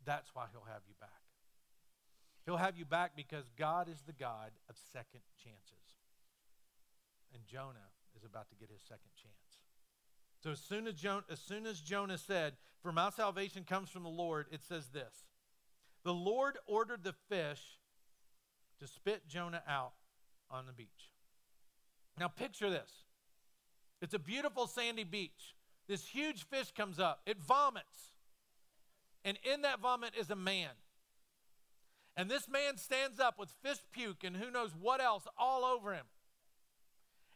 That's 0.03 0.33
why 0.33 0.45
he'll 0.51 0.65
have 0.65 0.81
you 0.87 0.95
back. 0.99 1.21
He'll 2.43 2.57
have 2.57 2.75
you 2.75 2.85
back 2.85 3.11
because 3.15 3.45
God 3.55 3.87
is 3.87 4.01
the 4.01 4.13
God 4.13 4.49
of 4.67 4.75
second 4.91 5.21
chances. 5.43 5.93
And 7.35 7.45
Jonah 7.45 7.93
is 8.15 8.23
about 8.23 8.49
to 8.49 8.55
get 8.55 8.71
his 8.71 8.81
second 8.81 9.13
chance. 9.21 9.61
So 10.41 10.49
as 10.49 10.59
soon 10.59 10.87
as, 10.87 10.95
Jonah, 10.95 11.25
as 11.29 11.39
soon 11.39 11.67
as 11.67 11.79
Jonah 11.79 12.17
said, 12.17 12.53
For 12.81 12.91
my 12.91 13.11
salvation 13.11 13.63
comes 13.63 13.91
from 13.91 14.01
the 14.01 14.09
Lord, 14.09 14.47
it 14.51 14.63
says 14.63 14.87
this 14.87 15.27
The 16.03 16.15
Lord 16.15 16.57
ordered 16.65 17.03
the 17.03 17.13
fish 17.29 17.61
to 18.79 18.87
spit 18.87 19.27
Jonah 19.27 19.61
out 19.67 19.93
on 20.49 20.65
the 20.65 20.73
beach. 20.73 21.11
Now, 22.19 22.27
picture 22.27 22.69
this 22.69 22.89
it's 24.01 24.13
a 24.13 24.19
beautiful 24.19 24.67
sandy 24.67 25.03
beach. 25.03 25.55
This 25.87 26.05
huge 26.05 26.45
fish 26.47 26.71
comes 26.75 26.99
up, 26.99 27.21
it 27.25 27.39
vomits, 27.39 28.11
And 29.23 29.37
in 29.43 29.61
that 29.61 29.79
vomit 29.79 30.13
is 30.19 30.29
a 30.29 30.35
man. 30.35 30.71
And 32.17 32.29
this 32.29 32.49
man 32.49 32.77
stands 32.77 33.19
up 33.19 33.37
with 33.37 33.53
fish 33.61 33.77
puke 33.91 34.23
and 34.23 34.35
who 34.35 34.49
knows 34.49 34.71
what 34.79 34.99
else 34.99 35.27
all 35.37 35.63
over 35.63 35.93
him. 35.93 36.05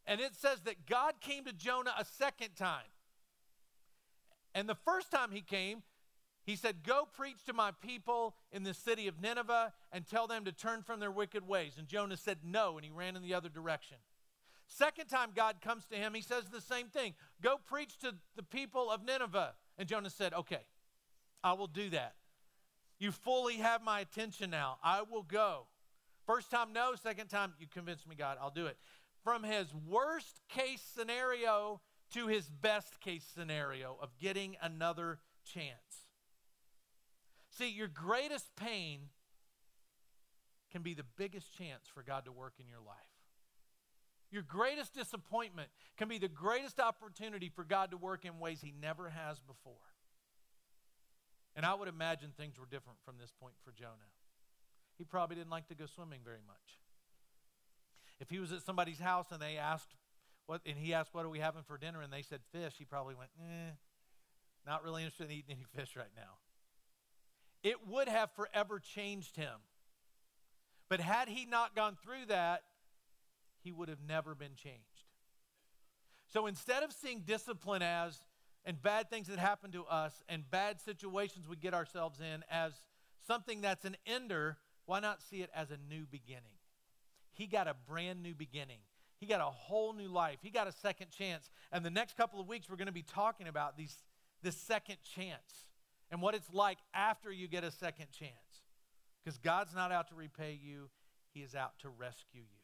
And 0.08 0.20
it 0.20 0.36
says 0.36 0.60
that 0.62 0.88
God 0.88 1.22
came 1.22 1.46
to 1.46 1.54
Jonah 1.54 1.94
a 1.98 2.04
second 2.04 2.56
time. 2.58 2.90
And 4.56 4.68
the 4.68 4.76
first 4.76 5.12
time 5.12 5.32
he 5.32 5.42
came, 5.42 5.84
he 6.44 6.56
said, 6.56 6.84
Go 6.84 7.08
preach 7.16 7.46
to 7.46 7.54
my 7.54 7.72
people 7.72 8.36
in 8.52 8.64
the 8.64 8.74
city 8.74 9.08
of 9.08 9.22
Nineveh 9.22 9.72
and 9.92 10.06
tell 10.06 10.28
them 10.28 10.46
to 10.46 10.52
turn 10.52 10.82
from 10.82 11.00
their 11.00 11.12
wicked 11.12 11.48
ways. 11.48 11.74
And 11.78 11.88
Jonah 11.88 12.18
said, 12.18 12.40
No, 12.44 12.78
and 12.78 12.84
he 12.84 12.92
ran 12.92 13.16
in 13.16 13.22
the 13.22 13.36
other 13.36 13.50
direction. 13.50 13.98
Second 14.74 15.08
time 15.08 15.32
God 15.36 15.58
comes 15.62 15.86
to 15.88 15.98
him, 15.98 16.14
he 16.14 16.22
says 16.22 16.46
the 16.46 16.62
same 16.62 16.88
thing 16.88 17.14
Go 17.42 17.58
preach 17.58 17.98
to 18.00 18.16
the 18.38 18.44
people 18.44 18.90
of 18.90 19.04
Nineveh. 19.04 19.54
And 19.78 19.88
Jonah 19.88 20.10
said, 20.10 20.34
Okay, 20.34 20.66
I 21.44 21.54
will 21.54 21.68
do 21.68 21.90
that. 21.90 22.16
You 22.98 23.12
fully 23.12 23.56
have 23.56 23.84
my 23.84 24.00
attention 24.00 24.50
now. 24.50 24.78
I 24.82 25.02
will 25.02 25.24
go. 25.24 25.66
First 26.26 26.52
time, 26.52 26.72
no. 26.72 26.94
Second 26.96 27.28
time, 27.28 27.54
you 27.60 27.68
convinced 27.68 28.08
me, 28.08 28.16
God, 28.16 28.38
I'll 28.42 28.52
do 28.52 28.68
it. 28.68 28.78
From 29.24 29.44
his 29.44 29.68
worst 29.74 30.40
case 30.48 30.82
scenario 30.82 31.82
to 32.14 32.28
his 32.28 32.50
best 32.50 33.02
case 33.02 33.26
scenario 33.36 33.98
of 34.02 34.18
getting 34.20 34.56
another 34.62 35.20
chance. 35.44 36.06
See, 37.50 37.70
your 37.70 37.88
greatest 37.90 38.56
pain 38.56 39.10
can 40.72 40.82
be 40.82 40.94
the 40.94 41.06
biggest 41.18 41.58
chance 41.58 41.88
for 41.94 42.04
God 42.04 42.26
to 42.26 42.32
work 42.32 42.54
in 42.60 42.68
your 42.68 42.80
life. 42.80 43.11
Your 44.32 44.44
greatest 44.44 44.94
disappointment 44.94 45.70
can 45.98 46.08
be 46.08 46.18
the 46.18 46.30
greatest 46.30 46.80
opportunity 46.80 47.50
for 47.50 47.64
God 47.64 47.92
to 47.92 47.98
work 47.98 48.24
in 48.26 48.40
ways 48.40 48.62
He 48.62 48.74
never 48.82 49.10
has 49.10 49.40
before. 49.40 49.74
And 51.56 51.66
I 51.66 51.74
would 51.74 51.90
imagine 51.90 52.32
things 52.32 52.58
were 52.58 52.66
different 52.66 53.00
from 53.04 53.18
this 53.20 53.32
point 53.40 53.56
for 53.64 53.72
Jonah. 53.72 54.12
He 54.98 55.04
probably 55.04 55.36
didn't 55.36 55.50
like 55.50 55.68
to 55.68 55.76
go 55.76 55.86
swimming 55.86 56.22
very 56.24 56.40
much. 56.48 56.80
If 58.20 58.30
he 58.30 58.40
was 58.40 58.52
at 58.52 58.62
somebody's 58.62 59.00
house 59.00 59.32
and 59.32 59.42
they 59.42 59.58
asked 59.58 59.96
what, 60.46 60.62
and 60.66 60.78
he 60.78 60.94
asked, 60.94 61.14
"What 61.14 61.26
are 61.26 61.30
we 61.30 61.40
having 61.40 61.64
for 61.64 61.78
dinner?" 61.78 62.02
and 62.02 62.12
they 62.12 62.22
said 62.22 62.42
fish, 62.52 62.76
he 62.78 62.86
probably 62.86 63.16
went, 63.16 63.32
"Eh, 63.40 63.72
not 64.66 64.84
really 64.84 65.04
interested 65.04 65.30
in 65.30 65.38
eating 65.38 65.56
any 65.56 65.64
fish 65.64 65.96
right 65.96 66.14
now." 66.16 66.40
It 67.64 67.88
would 67.88 68.08
have 68.08 68.32
forever 68.32 68.80
changed 68.80 69.36
him. 69.36 69.62
But 70.88 71.00
had 71.00 71.30
he 71.30 71.46
not 71.46 71.76
gone 71.76 71.96
through 71.96 72.26
that, 72.28 72.64
he 73.64 73.72
would 73.72 73.90
have 73.90 74.02
never 74.08 74.36
been 74.36 74.56
changed. 74.56 75.06
So 76.28 76.48
instead 76.48 76.84
of 76.84 76.94
seeing 76.94 77.22
discipline 77.22 77.82
as 77.82 78.18
and 78.64 78.82
bad 78.82 79.10
things 79.10 79.28
that 79.28 79.40
happen 79.40 79.72
to 79.72 79.84
us 79.86 80.24
and 80.30 80.50
bad 80.50 80.80
situations 80.80 81.48
we 81.48 81.56
get 81.56 81.74
ourselves 81.74 82.20
in 82.20 82.44
as 82.50 82.74
something 83.26 83.62
that's 83.62 83.86
an 83.86 83.98
ender, 84.06 84.58
why 84.86 85.00
not 85.00 85.22
see 85.22 85.42
it 85.42 85.50
as 85.56 85.72
a 85.72 85.78
new 85.90 86.06
beginning? 86.06 86.58
He 87.34 87.48
got 87.48 87.68
a 87.68 87.76
brand 87.88 88.22
new 88.22 88.36
beginning. 88.36 88.80
He 89.20 89.26
got 89.26 89.42
a 89.42 89.46
whole 89.46 89.94
new 89.94 90.08
life. 90.08 90.40
He 90.42 90.50
got 90.50 90.68
a 90.68 90.72
second 90.72 91.12
chance. 91.12 91.50
And 91.72 91.86
the 91.86 91.90
next 91.90 92.18
couple 92.18 92.40
of 92.40 92.48
weeks, 92.48 92.70
we're 92.70 92.78
going 92.78 92.88
to 92.88 92.92
be 92.92 93.04
talking 93.04 93.48
about 93.48 93.78
these, 93.78 93.96
this 94.42 94.56
second 94.56 94.98
chance 95.16 95.68
and 96.10 96.22
what 96.22 96.36
it's 96.36 96.52
like 96.54 96.78
after 96.94 97.32
you 97.32 97.48
get 97.48 97.64
a 97.64 97.72
second 97.72 98.08
chance. 98.12 98.32
Because 99.24 99.38
God's 99.38 99.76
not 99.76 99.92
out 99.92 100.10
to 100.10 100.16
repay 100.16 100.60
you, 100.62 100.90
He 101.34 101.42
is 101.42 101.56
out 101.56 101.74
to 101.80 101.90
rescue 101.90 102.42
you. 102.42 102.61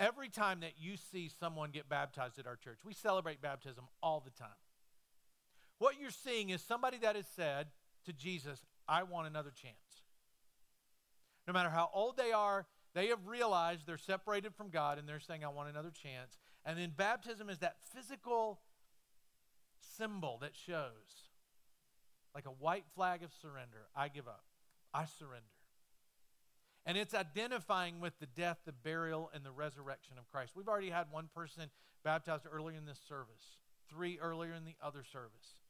Every 0.00 0.28
time 0.28 0.60
that 0.60 0.72
you 0.78 0.96
see 0.96 1.30
someone 1.40 1.70
get 1.70 1.88
baptized 1.88 2.38
at 2.38 2.46
our 2.46 2.56
church, 2.56 2.78
we 2.84 2.92
celebrate 2.92 3.40
baptism 3.40 3.84
all 4.02 4.20
the 4.20 4.30
time. 4.30 4.48
What 5.78 6.00
you're 6.00 6.10
seeing 6.10 6.50
is 6.50 6.62
somebody 6.62 6.98
that 6.98 7.16
has 7.16 7.26
said 7.36 7.68
to 8.06 8.12
Jesus, 8.12 8.60
I 8.88 9.04
want 9.04 9.26
another 9.26 9.50
chance. 9.50 9.74
No 11.46 11.52
matter 11.52 11.70
how 11.70 11.90
old 11.92 12.16
they 12.16 12.32
are, 12.32 12.66
they 12.94 13.08
have 13.08 13.26
realized 13.26 13.86
they're 13.86 13.98
separated 13.98 14.54
from 14.54 14.70
God 14.70 14.98
and 14.98 15.08
they're 15.08 15.20
saying, 15.20 15.44
I 15.44 15.48
want 15.48 15.68
another 15.68 15.90
chance. 15.90 16.38
And 16.64 16.78
then 16.78 16.92
baptism 16.96 17.50
is 17.50 17.58
that 17.58 17.76
physical 17.92 18.60
symbol 19.96 20.38
that 20.40 20.52
shows, 20.54 21.28
like 22.34 22.46
a 22.46 22.50
white 22.50 22.84
flag 22.94 23.22
of 23.22 23.30
surrender 23.42 23.86
I 23.94 24.08
give 24.08 24.26
up, 24.26 24.44
I 24.92 25.04
surrender. 25.06 25.44
And 26.86 26.98
it's 26.98 27.14
identifying 27.14 28.00
with 28.00 28.18
the 28.20 28.26
death, 28.26 28.58
the 28.66 28.72
burial, 28.72 29.30
and 29.34 29.44
the 29.44 29.50
resurrection 29.50 30.16
of 30.18 30.28
Christ. 30.28 30.52
We've 30.54 30.68
already 30.68 30.90
had 30.90 31.06
one 31.10 31.28
person 31.34 31.70
baptized 32.04 32.46
earlier 32.50 32.76
in 32.76 32.84
this 32.84 33.00
service, 33.08 33.56
three 33.88 34.18
earlier 34.20 34.52
in 34.52 34.64
the 34.64 34.76
other 34.82 35.02
service. 35.02 35.62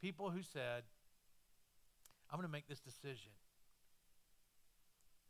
People 0.00 0.30
who 0.30 0.42
said, 0.42 0.84
I'm 2.30 2.38
going 2.38 2.48
to 2.48 2.52
make 2.52 2.68
this 2.68 2.80
decision, 2.80 3.32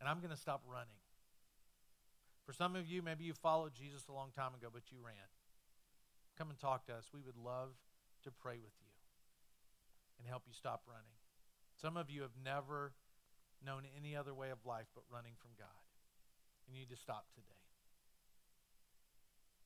and 0.00 0.08
I'm 0.08 0.18
going 0.18 0.30
to 0.30 0.36
stop 0.36 0.62
running. 0.70 1.00
For 2.44 2.52
some 2.52 2.76
of 2.76 2.86
you, 2.86 3.02
maybe 3.02 3.24
you 3.24 3.32
followed 3.32 3.72
Jesus 3.74 4.06
a 4.08 4.12
long 4.12 4.30
time 4.36 4.52
ago, 4.54 4.68
but 4.72 4.92
you 4.92 4.98
ran. 5.02 5.14
Come 6.36 6.50
and 6.50 6.58
talk 6.58 6.86
to 6.86 6.92
us. 6.94 7.08
We 7.12 7.20
would 7.20 7.36
love 7.36 7.70
to 8.24 8.30
pray 8.30 8.58
with 8.62 8.74
you 8.80 8.92
and 10.18 10.28
help 10.28 10.42
you 10.46 10.52
stop 10.52 10.82
running. 10.86 11.16
Some 11.80 11.96
of 11.96 12.10
you 12.10 12.22
have 12.22 12.36
never 12.44 12.92
known 13.66 13.82
any 13.98 14.14
other 14.14 14.32
way 14.32 14.54
of 14.54 14.62
life 14.64 14.86
but 14.94 15.02
running 15.10 15.34
from 15.42 15.50
God. 15.58 15.82
You 16.70 16.78
need 16.78 16.88
to 16.94 16.96
stop 16.96 17.26
today. 17.34 17.60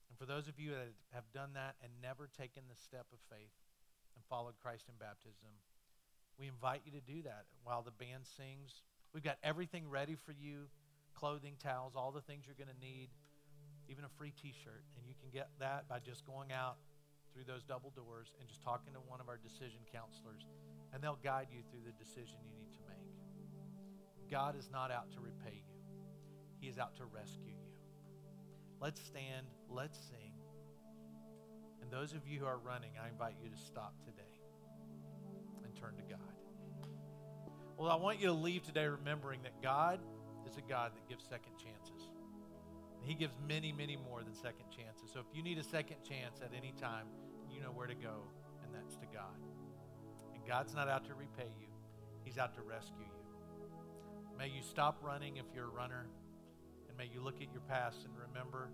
And 0.08 0.16
for 0.16 0.24
those 0.24 0.48
of 0.48 0.58
you 0.58 0.72
that 0.72 0.96
have 1.12 1.28
done 1.36 1.52
that 1.54 1.76
and 1.84 1.92
never 2.00 2.26
taken 2.32 2.64
the 2.66 2.80
step 2.80 3.06
of 3.12 3.20
faith 3.28 3.52
and 4.16 4.24
followed 4.26 4.56
Christ 4.58 4.88
in 4.88 4.96
baptism, 4.98 5.52
we 6.40 6.48
invite 6.48 6.80
you 6.88 6.92
to 6.96 7.04
do 7.04 7.20
that 7.28 7.44
while 7.62 7.84
the 7.84 7.92
band 7.92 8.24
sings. 8.24 8.80
We've 9.12 9.22
got 9.22 9.36
everything 9.44 9.84
ready 9.88 10.16
for 10.16 10.32
you 10.32 10.72
clothing, 11.12 11.54
towels, 11.60 11.92
all 11.94 12.10
the 12.10 12.24
things 12.24 12.46
you're 12.46 12.56
going 12.56 12.72
to 12.72 12.80
need, 12.80 13.12
even 13.88 14.04
a 14.04 14.12
free 14.16 14.32
t 14.32 14.54
shirt. 14.64 14.82
And 14.96 15.04
you 15.06 15.14
can 15.20 15.28
get 15.28 15.50
that 15.60 15.88
by 15.88 15.98
just 15.98 16.24
going 16.24 16.50
out 16.50 16.76
through 17.34 17.44
those 17.44 17.62
double 17.62 17.92
doors 17.94 18.32
and 18.40 18.48
just 18.48 18.62
talking 18.62 18.94
to 18.94 19.00
one 19.04 19.20
of 19.20 19.28
our 19.28 19.38
decision 19.38 19.84
counselors. 19.92 20.48
And 20.92 21.02
they'll 21.02 21.20
guide 21.22 21.48
you 21.52 21.60
through 21.70 21.84
the 21.84 21.92
decision 21.92 22.40
you 22.42 22.56
need 22.56 22.72
to 22.72 22.82
make. 22.88 23.09
God 24.30 24.56
is 24.56 24.68
not 24.72 24.90
out 24.90 25.10
to 25.12 25.20
repay 25.20 25.56
you, 25.56 25.80
He 26.60 26.68
is 26.68 26.78
out 26.78 26.96
to 26.96 27.04
rescue 27.04 27.48
you. 27.48 27.72
Let's 28.80 29.00
stand, 29.00 29.46
let's 29.68 29.98
sing. 29.98 30.32
And 31.82 31.90
those 31.90 32.12
of 32.12 32.26
you 32.26 32.40
who 32.40 32.46
are 32.46 32.58
running, 32.58 32.92
I 33.02 33.08
invite 33.08 33.34
you 33.42 33.50
to 33.50 33.56
stop 33.56 33.94
today 34.04 34.22
and 35.64 35.74
turn 35.74 35.96
to 35.96 36.02
God. 36.02 36.20
Well, 37.76 37.90
I 37.90 37.96
want 37.96 38.20
you 38.20 38.26
to 38.26 38.32
leave 38.32 38.62
today 38.62 38.86
remembering 38.86 39.42
that 39.42 39.62
God 39.62 40.00
is 40.46 40.56
a 40.56 40.60
God 40.60 40.92
that 40.94 41.08
gives 41.08 41.24
second 41.24 41.52
chances. 41.58 42.08
He 43.02 43.14
gives 43.14 43.34
many, 43.48 43.72
many 43.72 43.96
more 43.96 44.22
than 44.22 44.34
second 44.34 44.66
chances. 44.70 45.10
So 45.12 45.20
if 45.20 45.26
you 45.34 45.42
need 45.42 45.58
a 45.58 45.64
second 45.64 45.96
chance 46.06 46.40
at 46.42 46.50
any 46.56 46.72
time, 46.80 47.06
you 47.50 47.60
know 47.60 47.72
where 47.72 47.86
to 47.86 47.94
go, 47.94 48.22
and 48.62 48.74
that's 48.74 48.96
to 48.96 49.06
God. 49.12 49.40
And 50.34 50.46
God's 50.46 50.74
not 50.74 50.88
out 50.88 51.06
to 51.06 51.14
repay 51.14 51.50
you, 51.58 51.68
He's 52.22 52.38
out 52.38 52.54
to 52.54 52.62
rescue 52.62 53.00
you. 53.00 53.19
May 54.40 54.48
you 54.48 54.62
stop 54.62 54.96
running 55.02 55.36
if 55.36 55.44
you're 55.54 55.66
a 55.66 55.68
runner, 55.68 56.06
and 56.88 56.96
may 56.96 57.04
you 57.12 57.20
look 57.20 57.42
at 57.42 57.52
your 57.52 57.60
past 57.68 58.06
and 58.06 58.14
remember 58.26 58.70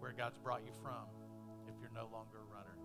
where 0.00 0.12
God's 0.12 0.36
brought 0.36 0.60
you 0.66 0.72
from 0.82 1.08
if 1.66 1.72
you're 1.80 1.90
no 1.94 2.10
longer 2.12 2.36
a 2.36 2.54
runner. 2.54 2.76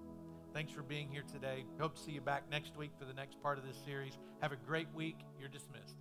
Thanks 0.54 0.72
for 0.72 0.84
being 0.84 1.10
here 1.12 1.26
today. 1.30 1.65
Hope 1.82 1.96
to 1.96 2.02
see 2.02 2.13
you 2.13 2.22
back 2.22 2.50
next 2.50 2.78
week 2.78 2.91
for 2.98 3.04
the 3.04 3.13
next 3.13 3.43
part 3.43 3.58
of 3.58 3.65
this 3.65 3.76
series. 3.86 4.17
Have 4.41 4.54
a 4.54 4.56
great 4.56 4.88
week. 4.96 5.17
You're 5.38 5.50
dismissed. 5.50 5.98